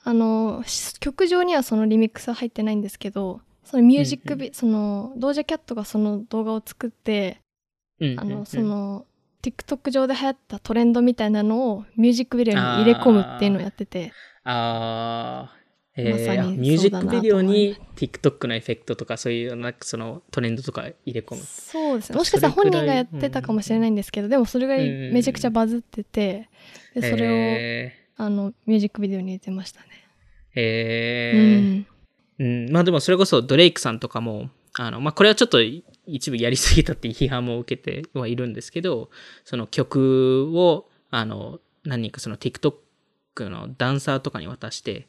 [0.03, 7.41] あのし曲上にはそのリミックスは入ってないんですけどそのミュージックビ、そのドージャキャットがその動画を作って、
[8.01, 9.07] あのその
[9.51, 14.13] TikTok 上で流行ったトレンドみたいなのをミュージックビデオに入れ込むっていうのをやってて。
[14.45, 15.57] あー。
[15.99, 21.43] えー、ミュージックビデオにそ TikTok のエフェクトとかそういうなんかそのトレンドとか入れ込む。
[21.43, 22.19] そうですね。
[22.19, 26.51] もしかしたら本人がやってたかもしれないんですけど、でもそれぐらいめちゃくちゃバズってて
[26.95, 29.87] でそれを、えあのミュージックビデオに入れてましたね。
[30.55, 30.61] ー。
[30.61, 31.33] え
[32.39, 32.67] うーん。
[32.67, 35.61] うん、まあでもそれこそドレイクさんとかも、あの、まあこれはちょっと
[36.07, 39.11] 一部やりすぎたっていう批判も受けてはいるんですけど、
[39.45, 45.09] その曲を、あの、何人かその TikTok のダンサーとかに渡して、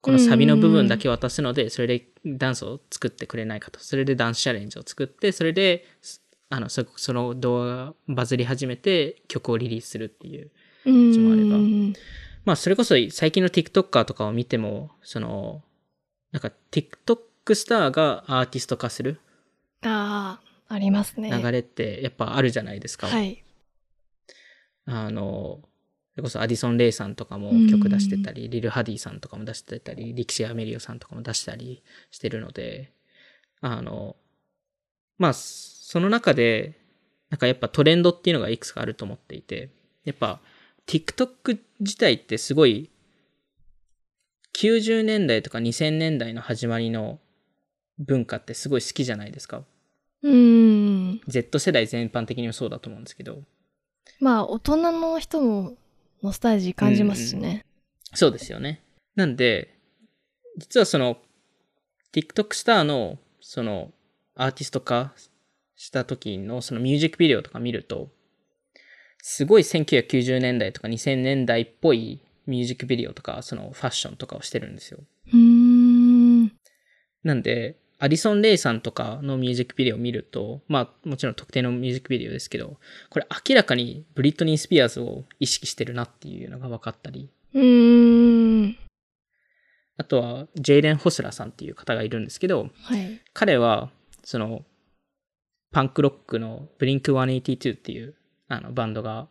[0.00, 3.78] このサビの部分だけ渡すので、それでダンスを作ってくれないかと。
[3.80, 5.84] それでダンスチャレンジを作って、それで、
[6.50, 10.50] あの、そその動画がバズり始めて曲をリリースするっていう。
[10.86, 11.92] うんちもあればうん
[12.44, 15.62] まあそれこそ最近の TikToker とかを見ても、その、
[16.32, 19.20] なんか TikTok スターがアーティスト化する
[19.82, 21.30] ああありますね。
[21.30, 23.06] 流れってやっぱあるじゃないですか。
[23.06, 23.42] はい。
[24.84, 25.60] あの、
[26.14, 32.92] それこそアディソン・レイさんとかも曲出してたり、リル・ハディさんとかも出してたり、リキシア・メリオさんとかも出したりしてるので、
[33.60, 34.16] あの、
[35.18, 36.78] まあ、その中で、
[37.30, 39.70] なんかやっぱトレンドっていうのがいくつかあると思っていて、
[40.04, 40.40] やっぱ
[40.86, 42.90] TikTok 自体ってすごい
[44.54, 47.20] 90年代とか2000年代の始まりの
[47.98, 49.64] 文化ってすごい好きじゃないですか。
[50.22, 51.20] うん。
[51.26, 53.42] Z 世代全般的にもそうだと思うんですけど、
[54.20, 55.76] まあ大人の人も
[56.22, 57.64] ノスタルジー感じますしね。
[58.14, 58.82] そうですよね。
[59.16, 59.74] なんで、
[60.58, 61.18] 実はその、
[62.12, 63.90] TikTok スターの、その、
[64.34, 65.12] アーティスト化
[65.76, 68.08] した時のそのミュージックビデオとか見ると、
[69.18, 75.00] すごい1990年代とか2000年代っぽいミュージックビデオとか、そのファッションとかをしてるんですよ。
[77.22, 82.78] なんで、アディソン・レイさんとかのミュージックビデオを見ると、まあもちろん特定のミュージックビデオですけど、
[83.10, 88.76] これ明らかにブリトニー・スピアーズを意識してるなっていうのが分かったり、うーん。
[89.98, 93.20] あとは、ジェイレン・ホスラーさんっていう方がいるんですけど、はい。
[93.34, 93.90] 彼は、
[94.24, 94.64] その、
[95.70, 98.14] パンクロックのブリンク182っていう
[98.48, 99.28] あのバンドが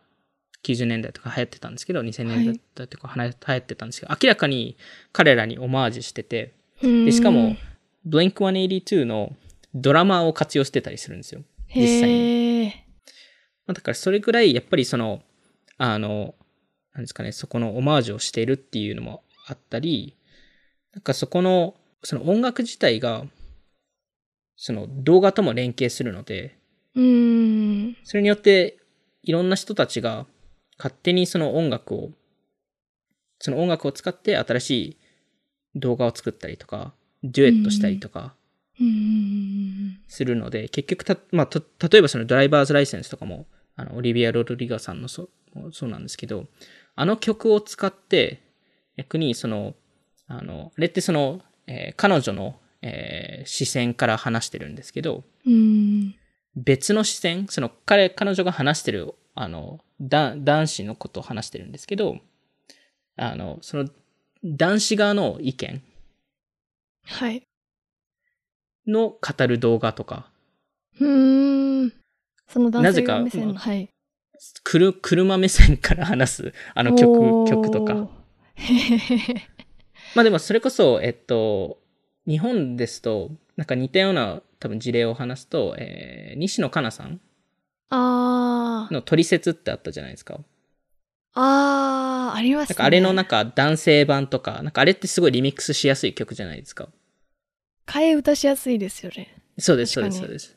[0.64, 4.76] 90年代とか流行ってたんですけど、2000年代とか流行ってたんですけど、明らかに
[5.12, 7.56] 彼らにオマージュしてて、ででしかも、
[8.04, 9.34] ブリンク182の
[9.74, 11.42] ドラマーを活用してたりするんですよ。
[11.74, 12.72] 実際に。
[13.66, 15.22] まあだからそれぐらいやっぱりその、
[15.78, 16.34] あの、
[16.94, 20.16] なんですかね、そこのオマージュをしているっていうのもあったり、
[20.92, 23.24] なんかそこの、その音楽自体が、
[24.56, 26.58] その動画とも連携するので、
[26.94, 27.96] うーん。
[28.04, 28.78] それによって
[29.22, 30.26] いろんな人たちが
[30.76, 32.10] 勝手にその音楽を、
[33.38, 34.96] その音楽を使って新しい
[35.76, 38.34] 動画を作ったりとか、デュエットしたりとか。
[40.08, 46.46] するので、結局た、まあ、と例えばそのドライバーズライセンスとかも、あの、オリビア・ロドリガさんのそもそうなんですけど、
[46.94, 48.42] あの曲を使って、
[48.96, 49.74] 逆にその、
[50.26, 55.24] あの、あれってその、えー彼女の、えー視線から話してるんですけど。
[56.54, 62.18] 別の視線、その彼、彼女が話してる、あの、だ男子のことを話してるんですけど、
[63.16, 63.88] あの、その
[64.44, 65.82] 男子側の意見
[67.06, 67.42] はい。
[68.86, 70.30] の語る動画とか、
[71.00, 71.92] うーん。
[72.48, 73.88] その男性なぜか目線の、まはい。
[74.64, 78.08] くる、車目線から話す、 あの曲、曲とか。
[80.14, 81.78] まあでもそれこそ、えっと、
[82.26, 87.20] 日本ですと、なんか似たような多分事例を話すと、えー西野カナさん
[87.90, 88.94] あー。
[88.94, 90.40] の取説ってあったじゃないですか。
[91.34, 92.74] あー、ありますね。
[92.74, 96.88] なんかあれのなんか男性版とか、なんかあれってすごいリミックスしやすい曲じゃないですか。
[97.86, 99.34] 替え歌しやすいですよね。
[99.58, 100.56] そうです、そうです、そうです。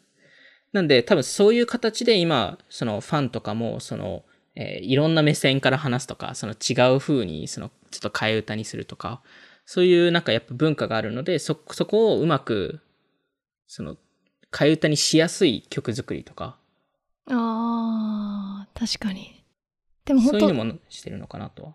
[0.74, 4.24] なんで多分そういう形で今、そのファンとかも、その、
[4.56, 9.22] えーいろんな目線から話すとか、その違う風に、そのちょっと替え歌にするとか、
[9.66, 12.82] そういうなんかやっぱ文化があるので、そ、そこをうまく、
[13.68, 13.98] その、
[14.52, 16.58] 替え歌にしやすい曲作りとか、
[17.28, 19.45] あー、確かに。
[20.06, 21.74] でもそう本当いうのもしてるのかなとは。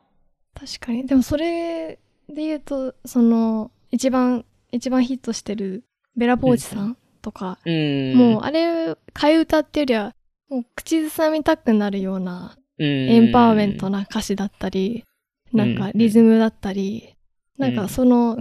[0.54, 1.06] 確かに。
[1.06, 5.84] でもそれで言うと、その、一番、一番ヒットしてる
[6.16, 8.16] ベラ・ポーチさんとか、うーん。
[8.16, 10.14] もうあれ、替え歌っていうよりは、
[10.48, 15.04] もう口ずさみたくなるようなうん、エンパワーメントな歌詞だったり、
[15.52, 17.14] なんかうんリズムだったり、
[17.58, 18.38] なんかうんその、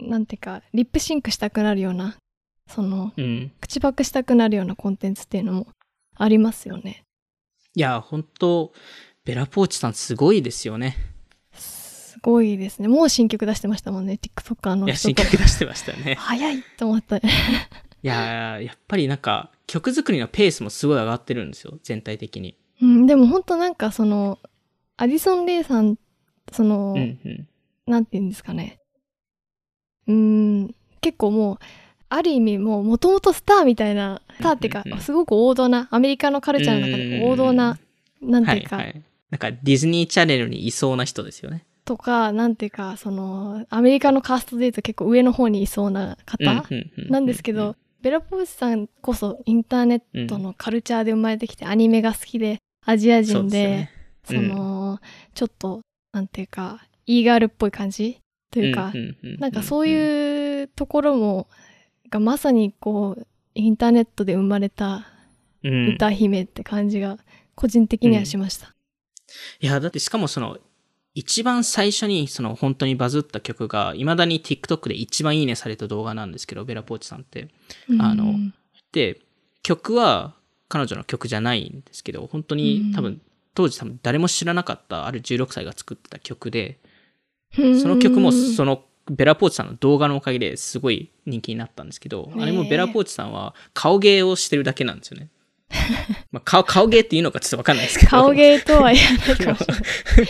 [0.00, 2.16] なんていうか、リップシンクしたくなるような、
[2.66, 3.52] その、うん。
[3.60, 5.66] 口パクしたくなるようなコンテンツっていうのも
[6.16, 7.04] ありますよね。
[7.76, 8.72] いや、本当
[9.24, 10.96] ベラポーチさんすごいですよね。
[11.52, 12.88] すごいですね。
[12.88, 14.96] もう新曲出してましたもんね、TikToker のいや。
[14.96, 16.14] 新曲出してましたね。
[16.14, 17.16] 早いと思った。
[17.18, 17.20] い
[18.02, 22.56] やー、やっぱりなんか、曲作りのペースもすごい上がってるんですよ、全体的に。
[22.80, 24.38] うん、でも本当なんかその、
[24.96, 25.98] アディソン・レイさん、
[26.52, 27.48] その、うんうん。
[27.86, 28.78] なんて言うんですかね。
[30.06, 31.58] うーん、結構もう、
[32.14, 37.78] ある意味もう、もともとスターみたいな、スターっていうかすごく王道な、アメリカのカルチャーの中で王道な、
[38.22, 39.02] なんてはいいうか、はい。
[39.30, 41.64] なんか、ディズニーチャンネルにいそうな人ですよね。
[41.84, 46.64] とか、なんていうか、その、アメリカのカーストで言うと結構上の方にいそうな方、
[47.08, 53.88] なんですけど、、ベラポーチさんこそインターネットのカルチャーで生まれてきて、アニメが好きで、アジア人で、
[54.24, 55.00] その、
[55.34, 55.80] ちょっと、
[56.12, 58.92] なんていうか、イーガールっぽい感じというか、
[59.40, 61.48] なんかそうういうところも、
[62.10, 65.04] がまさにこう、インターネットで生まれたん、
[65.64, 65.88] うん。
[65.94, 67.18] 歌姫って感じが、
[67.54, 68.74] 個人的にはしました。
[69.60, 70.58] いや、だってしかもその、
[71.14, 77.48] 一番最初にその本当にバズった曲が、未だに TikTok で一番いいねされた動画なんですけど、ベラポーチさんって。
[78.00, 78.54] あのうん
[78.94, 79.20] で、
[79.64, 80.34] 曲は
[80.68, 83.20] 彼女の曲じゃないんですけど、本当に多分、
[83.54, 86.78] 当時多分誰も知らなかったある16歳が作ってた曲で、
[87.52, 95.28] その曲もそのベラポーチさんの動画のおかげですごい人気になったんですけど、あれもベラポーチさんは顔芸をしてるだけなんですよね。
[96.30, 98.10] まあ顔、顔芸っていうのかちょっとわかんないですけど。
[98.10, 99.82] 顔芸とは言わないかもしれない。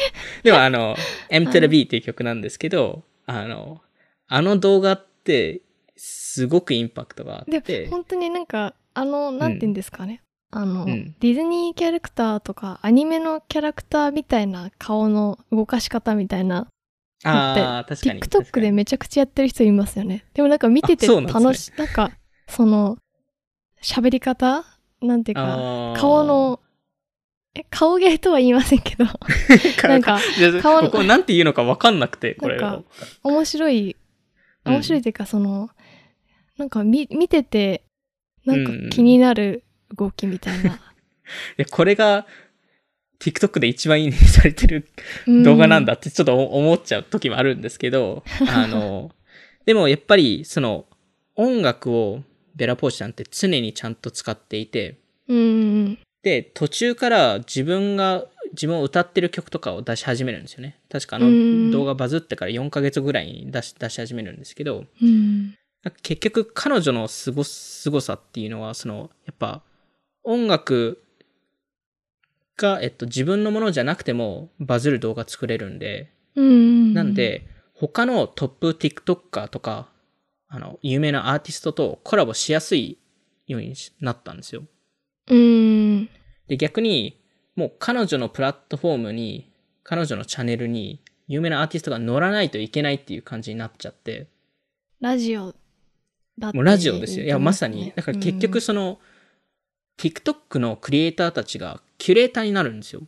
[0.43, 0.97] でもあの、
[1.29, 3.81] M to the B っていう曲なんですけど、あの、
[4.27, 5.61] あの動画って、
[5.97, 16.67] すごくインパクトがあっでて、本当になんかあのなんて言うんですかね、あの、うんディズニーキャラクターとかアニメのキャラクターみたいな顔の動かし方みたいな
[17.25, 18.21] ああ、確かに。
[18.21, 20.25] TikTok でめちゃくちゃやってる人いますよね。
[20.35, 21.73] でもなんか見てて楽しい。
[21.79, 22.11] なんか
[22.49, 22.99] その
[23.83, 24.65] 喋り方？
[25.01, 26.61] なんていうか顔、の
[27.55, 29.05] え顔芸とは言いませんけど。
[29.87, 30.19] なんか
[30.63, 32.89] 顔のここなんて言うのかわかんなくて、これをなんか。
[33.23, 33.97] 面白い
[34.65, 35.71] 面白いっていうか、その
[36.57, 37.85] なんか見見てて
[38.45, 39.65] なんか気になる
[39.97, 40.81] 動きみたいな、
[41.57, 42.27] でこれが
[43.25, 44.87] TikTok で一番いいねされてる
[45.27, 49.13] 動画なんだだってちょっと思っちゃう時もあるんですけど、 あの、
[49.65, 50.85] でもやっぱりその
[51.35, 52.23] 音楽を
[52.55, 54.99] ベラポーチさんって常にちゃんと使っていて、
[56.23, 60.79] で、途中から自分が、自分を歌ってる曲とかを出し始めるんですよね。
[60.89, 64.85] 確かあうんの動画バズってから4ヶ月ぐらいに出し出し始めるんですけど、
[66.03, 69.63] 結局彼女のすご、すごさっていうのは、その、やっぱ
[70.23, 71.03] 音楽
[72.57, 79.89] が、えっと、自分のものじゃなくてもバズる動画作れるんで、うんうんなんで、他のトップ TikToker とか、
[80.49, 82.99] あの、有名なアーティストとコラボしやすい
[83.47, 84.63] ようになったんですよ。
[85.29, 86.09] うん
[86.49, 87.21] で、逆に、
[87.57, 89.51] もう彼女のプラットフォームに、
[89.83, 94.29] 彼女のチャンネルに、有名なアーティストが乗らないといけないっていう感じになっちゃって、
[95.01, 95.55] ラジオ
[96.39, 97.25] だってもうラジオですよ。
[97.25, 97.93] いや、まさに。
[97.95, 98.99] だから結局その、
[99.99, 103.03] TikTok のクリエイターたちがキュレーターになるんですよ。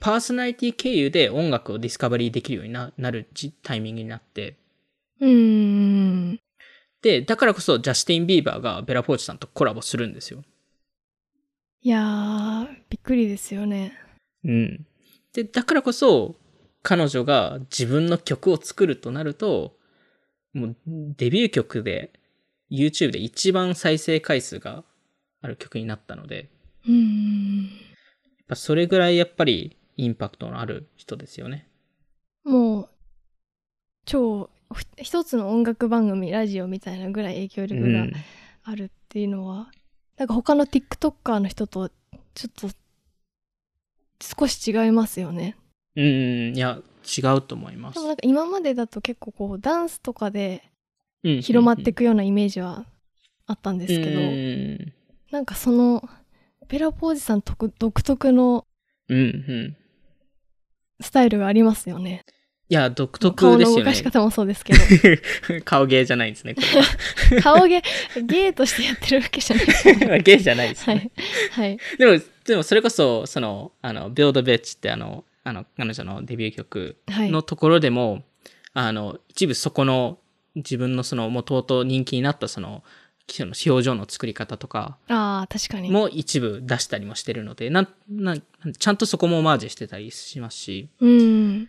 [0.00, 4.56] パーソナリティ経由で音楽をディスカバリーできるようにななるじタイミングになって、
[5.20, 5.32] うんう
[6.32, 6.40] ん
[7.02, 10.42] で、だからこそジャスティン・ビーバーがベラ・ポーチさんとコラボするんですよ。
[11.82, 13.96] いやーびっくりですよね
[14.44, 14.86] うん。
[15.32, 16.34] で、だからこそ、
[16.82, 19.76] 彼女が自分の曲を作るとなると、
[20.52, 22.12] もうデビュー曲で
[22.70, 24.84] YouTube で一番再生回数が
[25.42, 26.48] ある曲になったので、
[26.88, 31.68] うんやっぱそれぐらいやっぱりインパクトのある人ですよね。
[32.44, 32.88] もう
[34.04, 38.12] 超ふ一つの音楽番組ラジオみたいなぐらい影響う力がん。
[38.68, 39.70] あるっていうのは、
[40.16, 41.88] なんか他の TikToker の人と
[42.34, 42.76] ちょっと
[44.40, 45.56] 少し違いますよね
[45.94, 48.06] うん、いや、違うと思いますでも。
[48.08, 50.62] なんか今までだと結構こうダンスとかで
[51.22, 52.84] うん広まっていくようなイメージは
[53.46, 54.92] あったんですけど、うん。
[55.30, 56.08] なんかその
[56.68, 58.66] ペラポージさん独独特の
[59.08, 59.76] うん、うん。
[61.00, 62.24] スタイルがありますよね。
[62.68, 64.02] いや、独顔特ですよねの動かし。
[64.02, 64.80] 方もそうですけど
[65.64, 66.62] 顔芸じゃないですね、こ
[67.30, 67.80] れ 顔芸
[68.24, 70.18] ゲーとしてやってるわけじゃないですねは。
[70.18, 71.10] 芸じゃないですね。
[71.50, 78.24] はいはいでも、でもそれこそ、その、あの、Build a Bitch ってあの、あの、彼女のデビュー曲はいのところでも、
[78.72, 80.18] あの、一部そこの、
[80.56, 82.82] 自分のその、もともと人気になったその、
[83.28, 91.68] その表情の作り方とかああ確かにも一部出したりもしてるので、な、な、ちゃんとそこもオマージュしてたりしますし、うん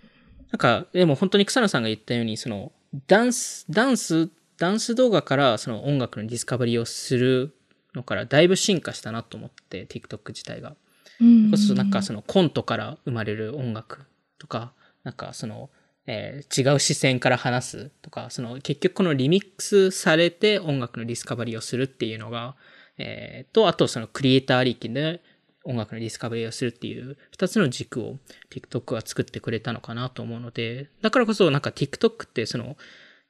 [0.52, 2.72] なんか、でも本当に草野さんが言ったように、その、
[3.08, 7.54] ダンス、ダンス、ダンス動画からその音楽のディスカバリーをする
[7.94, 10.76] のからだいぶ進化したなと思って、TikTok 自体が。
[11.20, 14.06] うんそなんかそのコントから生まれる音楽
[14.38, 14.72] とか、
[15.04, 15.70] なんかその、
[16.08, 22.56] えー違う視線から話すとか、その結局このリミックスされて音楽の discovery をするっていうのが、
[22.98, 25.22] えーと、あとそのクリエイターありきで
[25.66, 28.18] 音楽の discovery をするっていう二つの軸を
[28.50, 32.78] TikTok は作ってくれたのかなと思うので、だからこそなんか TikTok ってその、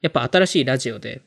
[0.00, 1.22] やっぱ新しいラジオで、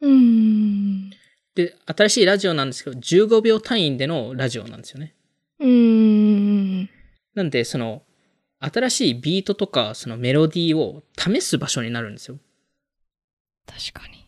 [0.00, 1.10] うーん。
[1.54, 5.14] で、新しいラジオなんですけど、15秒単位でのラジオなんですよね。
[5.60, 6.90] うーん。
[7.34, 8.02] なんで、その、
[8.72, 12.38] 新しいビートとか、そのメロディーを試す場所になるんですよ。
[13.66, 14.24] 確かに。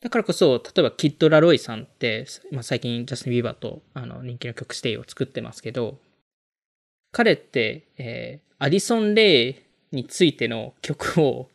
[0.00, 5.98] だからこそ、例えばキッド・ラロイさんって、まあ、最近ジャスティン・ビーバーとあの人気の曲 Stay を作ってますけど、
[7.12, 9.56] 彼って、えーアディソン・レイ
[9.90, 11.48] についての曲を、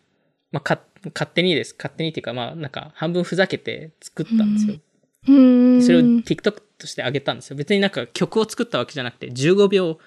[0.52, 0.82] まあ、か
[1.14, 1.74] 勝手にです。
[1.78, 4.76] 勝手にっていうか、まあ、なんか半分ふざけて作ったんですよ。
[5.24, 5.32] そ
[5.94, 7.56] れを TikTok として上げたんですよ。
[7.56, 10.00] 別になんか曲を作ったわけじゃなくて、15秒、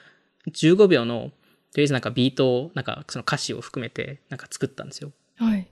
[0.48, 1.30] 15秒の、
[1.72, 5.12] とりあえずなんかビートを、なんかその歌詞を含めて、なんか作ったんですよ。
[5.36, 5.66] はい。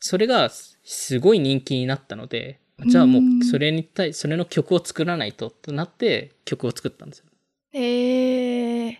[0.00, 7.26] それがすごい人気になったので、じゃあもうそれに対、それの曲を作らないととなって曲を作ったんですよ。
[7.72, 8.96] えー。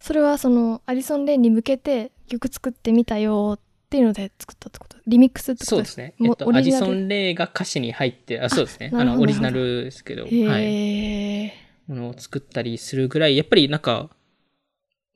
[0.00, 4.98] それはそのアディソン・レイに向けて曲作ってみたよっていうので作ったってこと？
[5.06, 6.14] リミックスってことそうですね。
[6.20, 8.90] えもっと、アリソン・レイが歌詞に入って、あ、そうですね。
[8.92, 11.65] あの、オリジナルですけど、へはい。
[11.86, 14.10] ものを作ったりするぐらい、やっぱりなんか、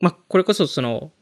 [0.01, 1.13] まあ、これこそその、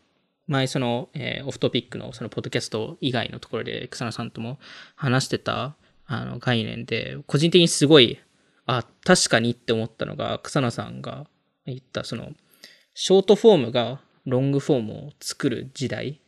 [0.46, 4.58] 前その、えーオフトピックのそのポッドキャスト以外のところで草野さんとも
[4.96, 5.76] 話してた
[6.06, 8.18] あの概念で、個人的にすごい、
[8.66, 11.26] あ、確かにって思ったのが、草野さんが
[11.66, 12.30] 言ったその、
[12.94, 16.20] ショートフォームがロングフォームを作る時代。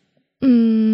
[0.42, 0.89] うん。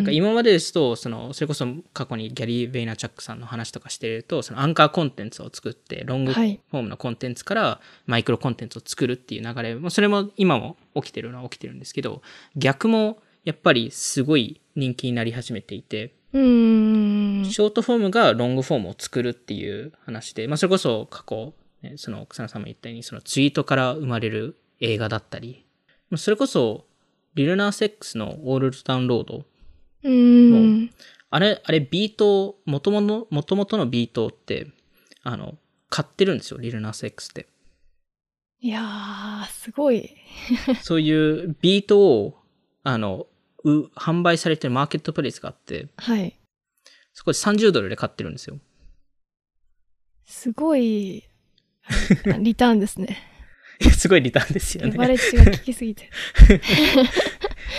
[0.00, 6.60] なんか今までですと、その、それこそ過去にギャリー・ベイナチャックさんの話とかしてると、そのアンカーコンテンツを作って、ロングフはい。
[6.72, 12.22] ォームのコンテンツからマイクロコンテンツを作るっていう流れ、もうそれも今も起きてるのは起きてるんですけど、
[12.56, 17.44] 逆もやっぱりすごい人気になり始めていて、うーん。
[17.50, 25.64] ショートフォームがロングフォームを作るっていう話で、まあそれこそ過去、ね、その草野さんも言ったように、そのツイートから生まれる映画だったり、
[26.10, 26.86] まあそれこそ
[27.34, 29.44] リルナーセックスのオールドダウンロード
[30.02, 30.90] うーん。
[31.30, 34.68] あれ、あれ、ビート、もともと、もともとのビートって、
[35.22, 37.46] あの、買ってるんですよ、リルナース X って。
[38.60, 40.10] いやー、すごい。
[40.82, 41.10] そうい
[41.44, 42.38] うビートを、
[42.82, 43.26] あの、
[43.64, 46.36] う販売されてるマーケットプレイスがあって、はい。
[47.12, 48.58] そこで30ドルで買ってるんですよ。
[50.24, 51.24] すごい、
[52.40, 53.18] リターンですね。
[53.96, 55.08] すごいリターンですよレバね。
[55.08, 56.10] レッジが効きすぎて。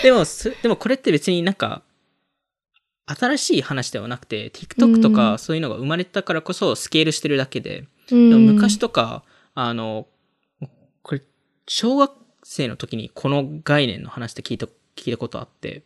[0.02, 1.82] でも、すでもこれって別になんか、
[3.06, 9.24] 新しい話ではなくて、TikTok とうかんそういうのが生まれたからこそスケールしてるだけで、ででも昔とか、
[9.54, 10.06] あの、
[11.02, 11.22] これ、
[11.66, 15.84] 小学生の時にこの概念の話って聞いた、聞いたことあって、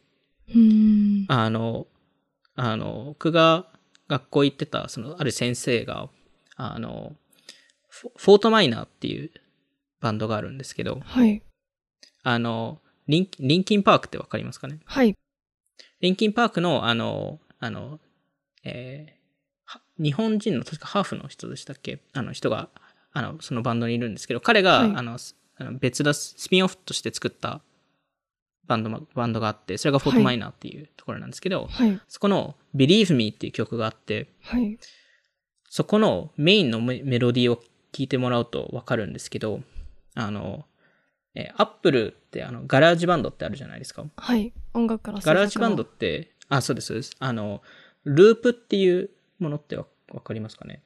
[0.55, 1.25] うん。
[1.29, 1.87] あの、
[2.55, 3.67] あの、僕が
[4.09, 6.09] 学校行ってた、その、ある先生が、
[6.57, 7.17] あの、
[7.89, 9.31] フォフォートマイナーっていう
[10.01, 11.43] バンドがあるんですけど、はい。
[12.23, 14.81] あの、リンリンキンパークってわかりますかね？
[14.85, 15.15] はい。
[16.01, 18.01] リンキンパークの、あの、あの、
[18.65, 19.17] えー
[19.69, 22.01] は日本人の確かハーフの人でしたっけ？
[22.13, 22.69] あの人が、
[23.13, 25.19] あの、そのバンドにいるんですけど、彼が、はいあの、
[25.81, 27.63] 別だ、スピンオフとして作った
[28.67, 32.01] バンドも、バンドがあって、それが Fort Minor っていうところなんですけど、はい。
[32.07, 34.79] そこの Believe Me っていう曲があって、はい。
[35.69, 37.61] そこのメインのメメロディーを
[37.93, 39.63] 聞いてもらうとわかるんですけど、
[40.15, 40.67] あの、
[41.39, 44.05] えー、Apple ってあの、 GarageBand ってあるじゃないですか。
[44.17, 44.53] はい。
[44.75, 47.13] 音楽から GarageBand って、あ、そうです、そうです。
[47.19, 47.63] あの、
[48.05, 50.83] ループっていうものってわわかりますかね？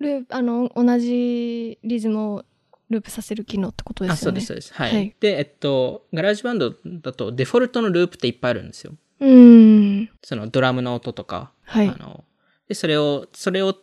[0.00, 2.44] ループ、あの、同じリズムを
[2.88, 4.40] ループさせる機能ってことであ、すよね。
[4.40, 4.82] そうです、そうです。
[4.82, 4.94] はい。
[4.94, 8.94] はいで、えっと、ガラージバンドだとデフォルトのループっていっぱいあるんですよ。
[9.20, 10.10] うーん。
[10.22, 11.96] そのドラムの音とか、はいあ。
[11.98, 12.24] の、
[12.68, 13.76] で、それを、それを、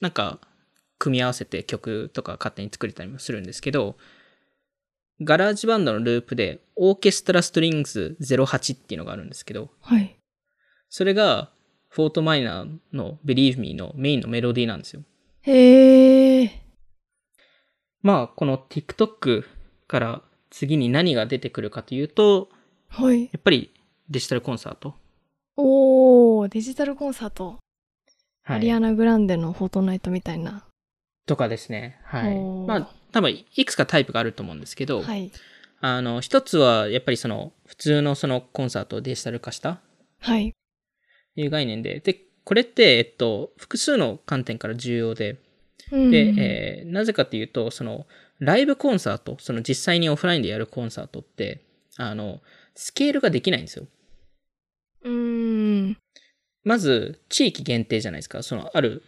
[0.00, 0.40] なんか、
[0.98, 3.96] 組み合わせて曲とか勝手に作れたりもするんですけど、
[5.20, 10.16] ガラージバンドのループで、オーケストラストリングス08っていうのがあるんですけど、はい。
[10.88, 11.50] それが、
[11.88, 15.02] フォートマイナーの Believe Me のメインのメロディーなんですよ。
[15.42, 16.62] へえ。
[18.00, 19.44] まあ、この TikTok
[19.86, 22.48] から次に何が出てくるかというと、
[22.88, 23.24] はい。
[23.24, 23.72] やっぱり
[24.08, 24.94] デジタルコンサート。
[25.56, 27.58] おー、デジタルコンサート。
[28.44, 30.64] はアリアナ・グランデのフォートナイトみたいな。
[31.26, 32.00] とかですね。
[32.04, 32.34] はい。
[32.66, 35.30] まあ、多分いくつかタイプがあると思うんですけど、はい。
[35.80, 39.80] あの、一つは、やっぱりその、普通のそのコンサートをデジタル化した
[40.20, 40.54] はい。
[41.34, 45.38] という概念で、で、これって、えっと、複数の観点から重要で、
[45.90, 48.06] うんで、えーなぜかっていうと、その、
[48.38, 51.62] ライブコンサート、その実際にオフラインでやるコンサートって、
[51.96, 52.40] あの、
[52.74, 53.86] スケールができないんですよ。
[55.04, 55.96] うん。
[56.64, 58.42] まず、地域限定じゃないですか。
[58.42, 59.02] その、ある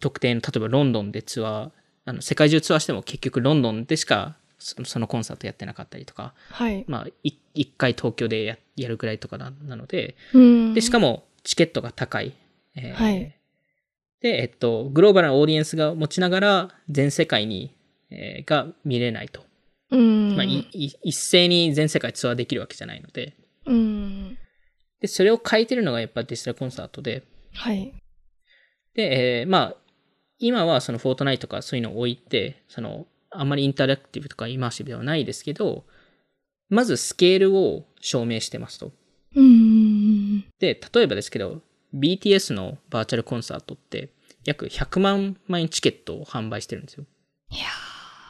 [0.00, 1.70] 特定の、例えばロンドンでツアー、
[2.04, 6.84] あの、世界中ツアーしても結局ロンドンでしかそそのコンサートやってなかったりとか、はい。
[6.88, 10.74] まあ、い一回東京でややるぐらいとかななので、うん。
[10.74, 12.34] で、しかもチケットが高い。
[12.76, 13.34] えーはい
[14.20, 17.74] で、えっと、グローバルなオーディエンスが持ちながら、全世界に、
[18.08, 19.44] えーが見れないと。
[19.90, 20.34] うん。
[20.34, 23.34] まあ、いい一斉に全世界ツアーできるわけじゃないので。
[23.66, 24.38] うん。
[25.00, 27.22] で、それを変えてるのがやっぱデジタルコンサートで。
[27.52, 27.92] はい。
[28.94, 29.76] で、えーまあ、
[30.38, 35.84] 今はそのフォートナイトとかそういうのを置いて、その、あんまりインタラクティブとかイマーシブではないですけど、
[36.68, 38.92] まずスケールを証明してますと。
[39.34, 40.40] うん。
[40.58, 41.62] で、例えばですけど、
[41.94, 44.10] BTS のバーチャルコンサートって
[44.44, 47.04] 約100万枚チケットを販売してるんですよ。
[47.50, 47.64] いや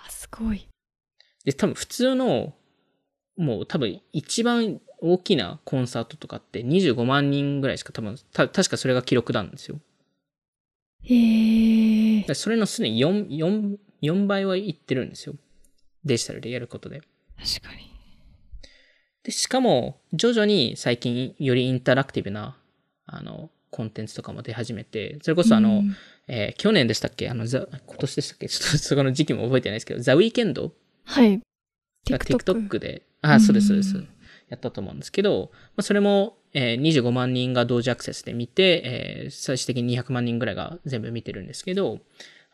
[0.06, 0.66] ー、すごい。
[1.44, 2.54] で、多分普通の、
[3.36, 9.80] もう多分一番大きなコンサートとかって25万人ぐらいしか多分、た確かそれが記録なんですよ。
[11.04, 12.26] へー。
[12.26, 15.34] でそれのすでに4、4、4倍はいってるんですよ。
[16.04, 17.00] デジタルでやることで。
[17.38, 17.90] 確かに。
[19.22, 22.56] で、しかも、徐々に最近よりインタラクティブな、
[23.06, 25.96] あの、コンテンツとかも出始めて、それこそあの、うん
[26.28, 27.28] えー去年でしたっけ？
[27.28, 28.48] あの、ザ今年でしたっけ？
[28.48, 30.72] ちょっとそこの時期も覚えてないですけど、ザ・ウィーケンド
[31.04, 31.38] はい。
[32.08, 32.68] が TikTok。
[32.68, 34.08] TikTok で、あ、そうです、そうですうん。
[34.48, 41.98] やったと思うんですけど、まあ、それも、えー25万人が同時アクセスで見て、えー最終的に200万人ぐらいが全部見てるんですけど、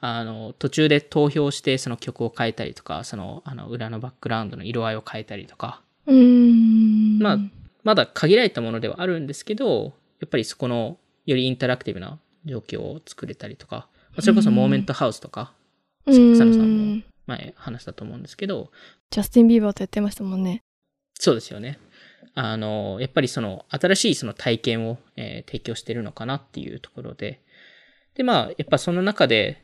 [0.01, 7.19] あの、途中で投票してその曲を変えたりとか、その、あの、裏のバックグラウンドの色合いを変えたりとか、うーん。
[7.19, 7.39] まあ、
[7.85, 15.53] まだ限られたものではあるんですけど、やっぱりそこの、よりインタラクティブな状況を作れたりとか、まあそれこそモーメントハウスとか、
[16.07, 18.71] 草野さんも前話したと思うんですけど、
[19.11, 20.63] ジャスティン・ビーバーとやってましたもんね。
[21.21, 21.79] そうですよね。
[22.35, 27.43] あの、やっぱりその、新しいその体験を、えー提供してるのかなっていうところで。
[28.15, 29.63] で、まあ、やっぱその中で、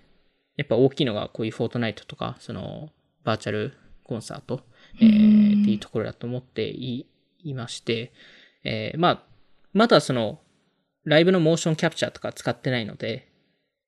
[0.57, 2.91] やっぱ大きいのがこういうフォートナイトとか、その、
[3.25, 3.73] バーチャル
[4.05, 4.61] コンサート、
[5.01, 7.07] えーうんっていうところだと思ってい
[7.43, 8.13] いまして、
[8.63, 9.23] えーまあ、
[9.73, 10.41] まだその、
[11.05, 13.33] ライブのモーションキャプチャーとか使ってないので、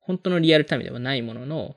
[0.01, 1.77] 本当のリアルタイムではないものの、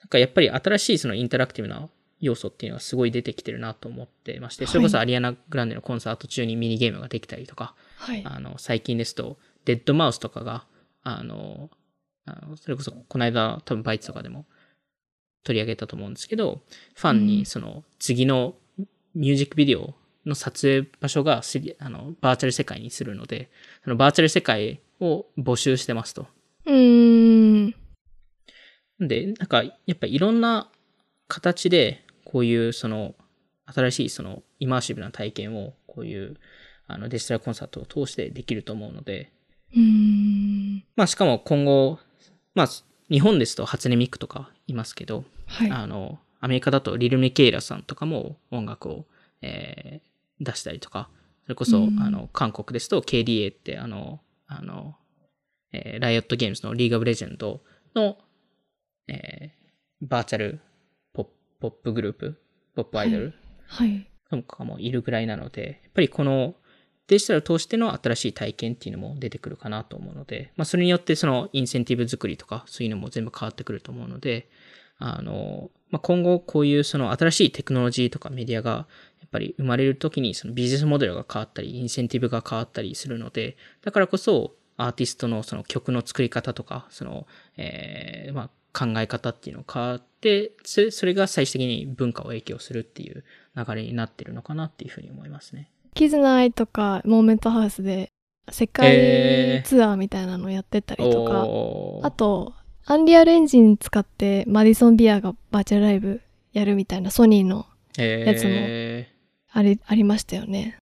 [0.00, 1.88] なんかやっぱり新しいそのインタラクティブな
[2.20, 8.22] 要素っていうのはすごい出てきてるなと思ってまして、それこそアリアナ・グランデのコンサート中にミニゲームができたりとか、はい。
[8.24, 10.66] あの、最近ですと、デッドマウスとかが、
[11.02, 11.70] あの、
[12.26, 14.44] あのそれこそこの間多分バイツとかでも
[15.42, 16.62] 取り上げたと思うんですけど、
[16.94, 18.54] ファンうんにその次の
[19.14, 19.94] ミュージックビデオ
[20.26, 21.42] の撮影場所が
[21.78, 23.50] あのバーチャル世界にするので、
[23.84, 26.26] そのバーチャル世界を募集してますと。
[26.66, 27.74] うーん。
[29.00, 30.70] で、なんか、やっぱいろんな
[31.26, 33.14] 形で、こういうその、
[33.66, 36.36] 新しいその、イマーシブな体験を、こういう、
[36.86, 39.32] あの、デジタルコンサートを通してできると思うので、
[39.74, 40.84] うーん。
[40.94, 41.98] まあ、しかも今後、
[42.54, 42.68] まあ、
[43.10, 45.70] 日本ですと初音ミクとかいますけど、はい。
[45.70, 49.06] あの、アメリカだとリル・ミケイラさんとかも音楽を、
[49.42, 50.10] えー
[50.42, 51.10] 出したりとか、
[51.42, 54.96] それこそ、うんあの、韓国ですと KDA って、あの、あの、
[55.72, 57.60] えーライオットゲームズのリーグ・オブ・レジェンド
[57.94, 58.16] の、
[59.08, 60.60] えーバーチャル
[61.60, 62.40] ポップグループ、
[62.74, 63.34] ポップアイドル？
[63.66, 64.06] はい。
[64.30, 66.54] とかもいるぐらいなので、やっぱりこの
[67.08, 74.48] デジタルを通しての新しい体験っていうのも出てくるかなと思うので、まあそれによってそのインセンティブ作りとかそういうのも全部変わってくると思うので、
[74.98, 93.24] あの、まあ今後こういうその新しいテクノロジーとかメディアがやっぱり生まれるときにそのビジネスモデルが変わったり、インセンティブが変わったりするので、だからこそアーティストのその曲の作り方とか、その、えーまあ考え方っていうのが変わって、それが最終的に文化を影響するっていう
[93.56, 95.70] 流れになってるのかなっていうふうに思いますね。
[95.94, 98.10] キズナアイとか Moment House で
[98.50, 102.54] 世界ツアーみたいなのやってたりとか、おーあと、
[102.86, 106.20] Unreal Engine 使ってマディソンビアがバーチャルライブ
[106.52, 107.66] やるみたいなソニーの
[107.96, 109.08] やつもえ
[109.52, 110.78] あれありましたよね。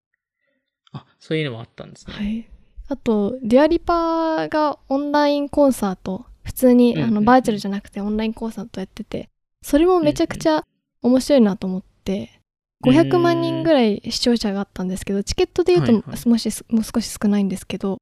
[0.93, 2.15] ーあ、そういうのもあったんですね。
[2.15, 2.49] はい。
[2.89, 7.09] あと、デュアリパーがオンラインコンサート、普通に、うんうんうん。
[7.11, 9.29] あのバーチャルじゃなくてオンラインコンサートやってて、
[9.63, 10.65] それもめちゃくちゃ
[11.03, 12.41] 面白いなと思って、
[12.85, 16.29] 500万人ぐらい視聴者があったんですけど、チケットで言うと、はいはい。
[16.29, 17.99] もしもう少し少ないんですけど、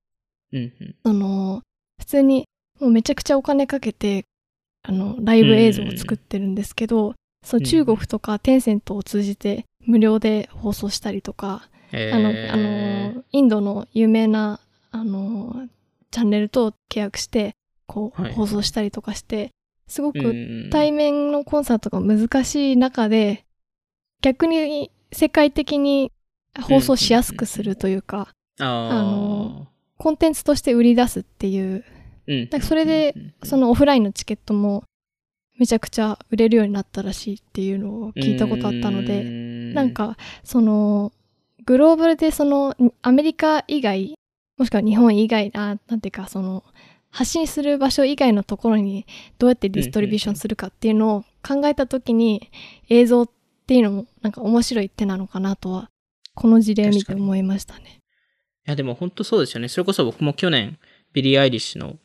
[0.53, 0.94] うんうん。
[1.03, 1.62] あの
[1.99, 2.44] 普通に
[2.80, 4.26] もうめちゃくちゃお金かけて
[4.84, 14.61] あのライブ映像を作ってるんですけど、その中国とかテンセントを通じて無料で放送したりとか、えあのーあのインドの有名な
[14.92, 15.68] あの
[16.11, 17.55] チャンネルと契約して
[17.87, 18.32] こう、はい。
[18.32, 19.51] 放送したりとかして
[19.87, 20.22] すごくう
[20.66, 23.45] ん対面のコンサートが難しい中で
[24.22, 26.12] 逆に世界的に
[26.61, 28.28] 放送しやすくするというか、
[28.59, 29.68] ああの
[29.99, 32.61] コンテンツとして売り出すっていうー、うん。
[32.62, 34.84] それでそのオフラインのチケットも
[35.59, 39.22] めちゃくちゃ売れるようになったらしいっていうのを聞いたことあったので、
[39.74, 41.12] ななん、かその
[41.64, 44.14] グローバルでそのアメリカ以外
[44.59, 46.64] もしくは日本以外あなんていうかその
[47.17, 49.07] 発信する場所以外のところに
[49.39, 52.51] どうやって distribution するかっていうのを考えた時に
[52.91, 53.31] 映像っ
[53.67, 55.89] ていうのもなんか面白い手なのかなとは
[56.35, 58.03] この事例を見て思いましたね。
[58.67, 59.69] いや、でも本当そうですよね。
[59.69, 60.79] それこそ僕も去年、
[61.14, 61.97] ビリー・アイリッシュの、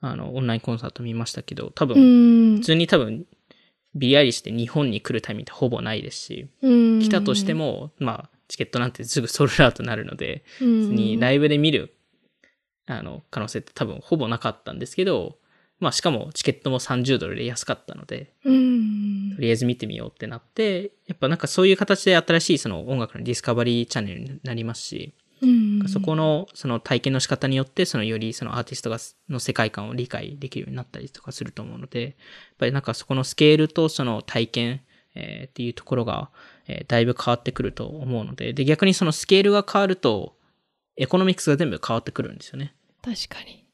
[0.00, 3.26] あの、オンラインコンサート見ましたけど、多う分、ん普通に多分、
[3.94, 11.94] ビリー・アイリッシュって日本に来るタイミングってほぼないですし、うん来たとしても、まあ、チケットなんてすぐソールドアウトになるので、うん普通にライブで見る、
[12.86, 15.38] あの、可能性って多分ほぼなかったんですけど、
[15.82, 19.34] まあ、しかもチケットも30ドルで安かったので、うん。
[19.34, 25.12] とりあえず見てみようってなって、やっぱなんかそういう形で新しいその音楽のディスカバリーチャンネルになりますし、
[25.42, 25.88] うん。
[25.88, 32.12] そこのその体験の仕方によって、そのよりそのアーティストがの世界観を理解できるようになったりとかすると思うので、やっ
[32.58, 34.80] ぱりなんかそこのスケールとその体験、
[35.16, 36.30] えーっていうところが、
[36.68, 40.36] えーだいぶ変わってくると思うので、で、逆にそのスケールが変わると、
[40.96, 42.74] エコノミクスが全部変わってくるんですよね。
[43.02, 43.66] 確かに。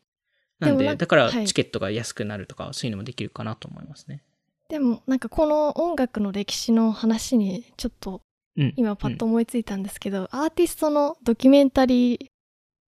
[0.58, 4.22] なんで、でだからはいチケットが安くなるとか、そういうのもできるかなと思いますね。
[4.68, 8.22] でもなんかこの音楽の歴史の話にちょっと
[8.56, 8.74] うん。
[8.76, 12.26] 今パッと思いついたんですけど、アーティストのドキュメンタリー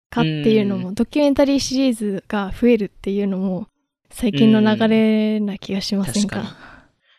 [0.09, 3.67] 化っていうのも、ドキュメンタリーシリーズが増えるっていうのも
[4.09, 6.47] 最近の流れな気がしませんか,、確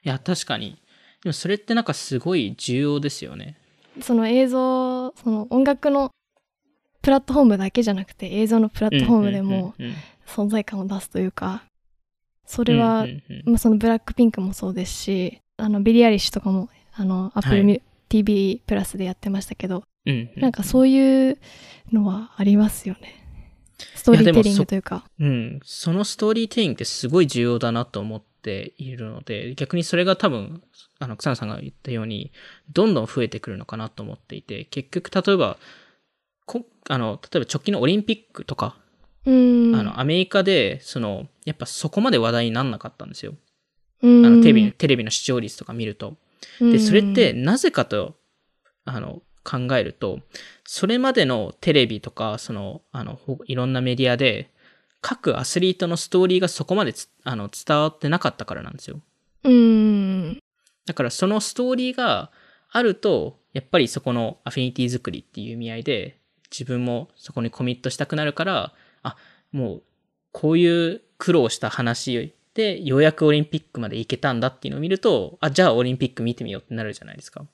[0.04, 0.80] いや、確かに。
[1.22, 3.58] でもそれってなんかすごい重要ですよね。
[4.00, 6.10] その映像その音楽の
[7.08, 9.72] プラットフォームだけじゃなくて映像のプラットフォームでも
[10.26, 11.62] 存在感を出すというか
[12.44, 13.06] それは、
[13.46, 21.38] まあ、そのブラックピンクもそうですしあのビリー・アイリッシュとかもあの Apple、はい TV プラスでやってましたけどうんうんなんかそういう
[21.92, 23.14] のはありますよね。
[23.94, 25.04] ストーリーテリングというか。
[25.20, 25.60] うん。
[25.62, 30.62] そのストーリーテリングってすごい重要だなと思っているので、逆にそれが多分、
[30.98, 32.32] あの、草野さんが言ったように、
[32.72, 35.58] どんどん増えてくるのかなと思っていて、結局、例えば、
[36.48, 38.76] こあの、例えば直近のオリンピックとか、
[39.26, 39.74] うん。
[39.76, 43.34] あの、アメリカで、その、やっぱそこまで話題になんなかったんですよ。
[44.02, 46.16] うん、あの、テレビ、テレビの視聴率とか見ると。
[46.60, 48.16] うんで、それって、なぜかと、
[48.84, 50.20] あの、考えると、
[50.64, 54.50] それまでのテレビとか、その、あの、ほいろんなメディアで、
[55.00, 59.00] 各アスリートのストーリーがそこまでつあの伝わってなかったからなんですよ。
[59.44, 60.38] うん。
[60.86, 62.30] だからそのストーリーが
[62.70, 66.18] あると、やっぱりそこのアフィニティ作りっていう意味合いで、
[66.50, 68.72] 自分もそこにコミットしたくなるから、
[69.02, 69.16] あ、
[69.52, 69.82] もう、
[70.32, 77.44] こういう苦労した話で、ようやくオリンピックまで行けたんだっていうのを見ると、あ、じゃあオリンピック見てみようってなるじゃないですか。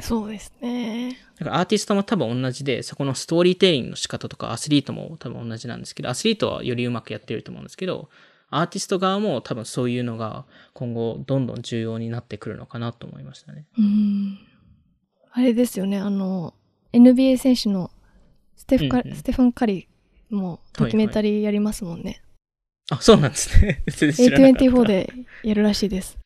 [0.00, 1.18] そうですね。
[1.38, 8.08] だからアーティストも多分同じで、そこのストーリーテリングの仕方とかアスリートも多分同じなんですけど、アスリートはよりうまくやってると思うんですけど、
[8.50, 10.44] アーティスト側も多分そういうのが
[10.74, 13.64] 今後どんどん重要になってくるのかなと思いましたね。
[13.78, 14.38] うん。
[15.32, 16.54] あれですよね、あの、
[16.92, 17.90] NBA 選手の
[18.60, 22.20] ステフカ、うんうんステファン・カリーもドキュメンタリーやりますもんね。
[22.90, 23.82] あ、そうなんですね。
[23.86, 24.64] 全然知らなかった。
[24.66, 25.12] A24 で
[25.44, 26.18] やるらしいです。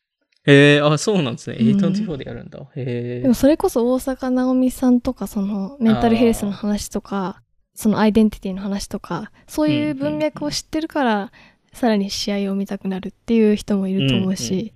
[0.43, 1.55] へえあ、そうなんですね。
[1.59, 2.59] うん A24 でやるんだ。
[2.59, 7.41] へえでもそれこそ大坂なおみさんとかそのメンタルヘルスの話とか
[7.73, 11.31] そのアイデンティティの話とかそういう文脈を知ってるから、
[11.71, 14.71] さらに試合を見たくなるっていう人もいると思うし、うんうん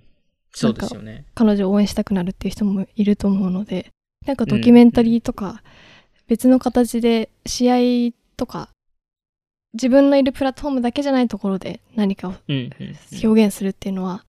[0.52, 1.26] そうですよね。
[1.36, 3.92] 彼女を応援したくなるっていう人もいると思うので
[4.26, 5.62] なんかドキュメンタリーとか
[6.30, 8.68] 別の形で試合とか
[9.72, 14.22] 自分のいるプラットフォームだけじゃないところで何かを表現するっていうのは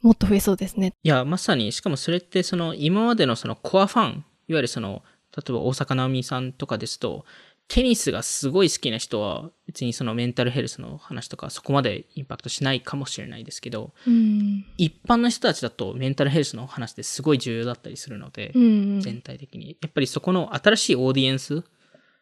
[0.00, 0.92] もっと増えそうですね。
[1.02, 4.24] いや、まさに、しかもそれって、その、今までのそのコアファン、いわ
[4.58, 5.02] ゆるその、
[5.34, 7.24] 例えば大坂なおみさんとかですと、
[7.68, 19.76] テニスがすごい好きな人は、別にそのメンタルヘルスの話とか、そこまでインパクトしないかもしれないですけど、うん一般の人たちだとメンタルヘルスの話ってすごい重要だったりするので、うん全体的に。
[19.80, 21.64] やっぱりそこの新しいオーディエンス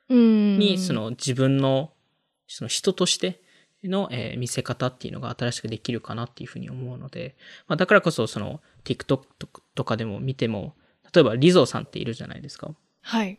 [0.08, 1.92] うんに、その自分の、
[2.46, 3.42] その人として
[3.82, 7.36] の、えー見せ方っていうのが新しくできるかなっていうふうに思うので、
[7.66, 9.24] まあ、だからこそその TikTok
[9.74, 10.76] とかでも見ても、
[11.12, 12.74] 例えばリゾーさんっているじゃないですか。
[13.02, 13.38] はい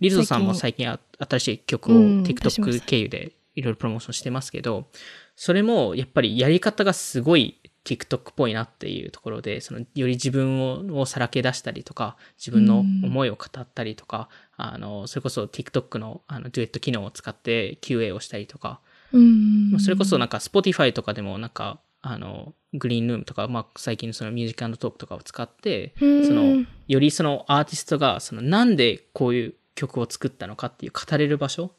[0.00, 0.88] リゾーさんも最近。
[0.88, 2.86] あ新しい曲を TikTok た。
[2.86, 4.86] 経由でいろいろプロモーションしてますけど、
[5.34, 18.80] それもやっぱりやり方がすごい TikTok っぽいなっていうところで、そのより自分ををさらけ出したりとか、自分の思いを語ったりとか、あの、それこそ TikTok のあのデュエット機能を使って QA をしたりとか、
[19.12, 19.80] うん。
[19.80, 31.72] それこそなんか Spotify とかでもなんか、あの、 Greenroom とか、まあ、最近のその Music Talk とかを使って、その、よりそのアーティストが、その、なんでこういう曲を作ったのかっていう語れる場所。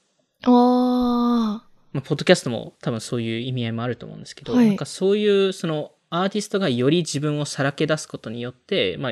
[0.43, 4.67] あまあ、ポッドキャストも多分そういう意味合いもあると思うんですけど、はい。
[4.67, 9.11] なんかそういう、その、アーティストがより自分をさらけ出すことによって、まあ、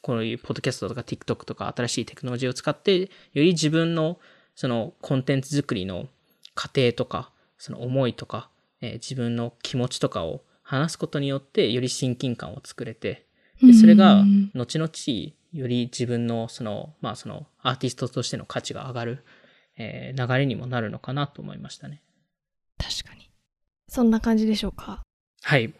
[0.00, 4.18] こういうポッドキャストとか TikTok とか新しいテクノロジーを使って、より自分の
[4.54, 6.08] そのコンテンツ作りの
[6.54, 8.48] 過程とか、その思いとか、
[8.80, 13.26] えー自分の気持ちとかを話すことによって、より親近感を作れて、
[13.62, 14.90] でそれがうん後々
[15.52, 19.24] より自分のその、まあそのアーティストとしての価値が上がる、
[19.78, 22.02] えー流れにもなるのかなと思いましたね。
[22.76, 23.30] 確かに
[23.88, 25.00] そんな感じでしょうか？
[25.42, 25.72] はい。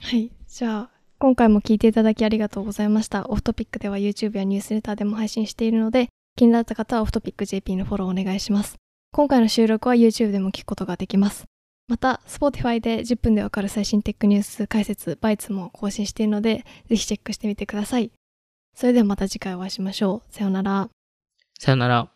[0.00, 0.30] はい。
[0.46, 3.28] じゃあ、今回も聞いていただきありがとうございました。
[3.28, 8.76] オフトピックでは YouTube やニュースレターでも配信しているので、気になった方はオフトピック JP のフォローお願いします。
[9.12, 11.46] 今回の収録は YouTube でも聞くことができます。
[11.88, 18.10] また、Spotify で10分でわかる最新テックニュース解説、バイツも更新しているので、ぜひチェックしてみてください。
[18.74, 20.34] それではまた次回お会いしましょう。
[20.34, 20.90] さようなら。
[21.58, 22.08] さようなら。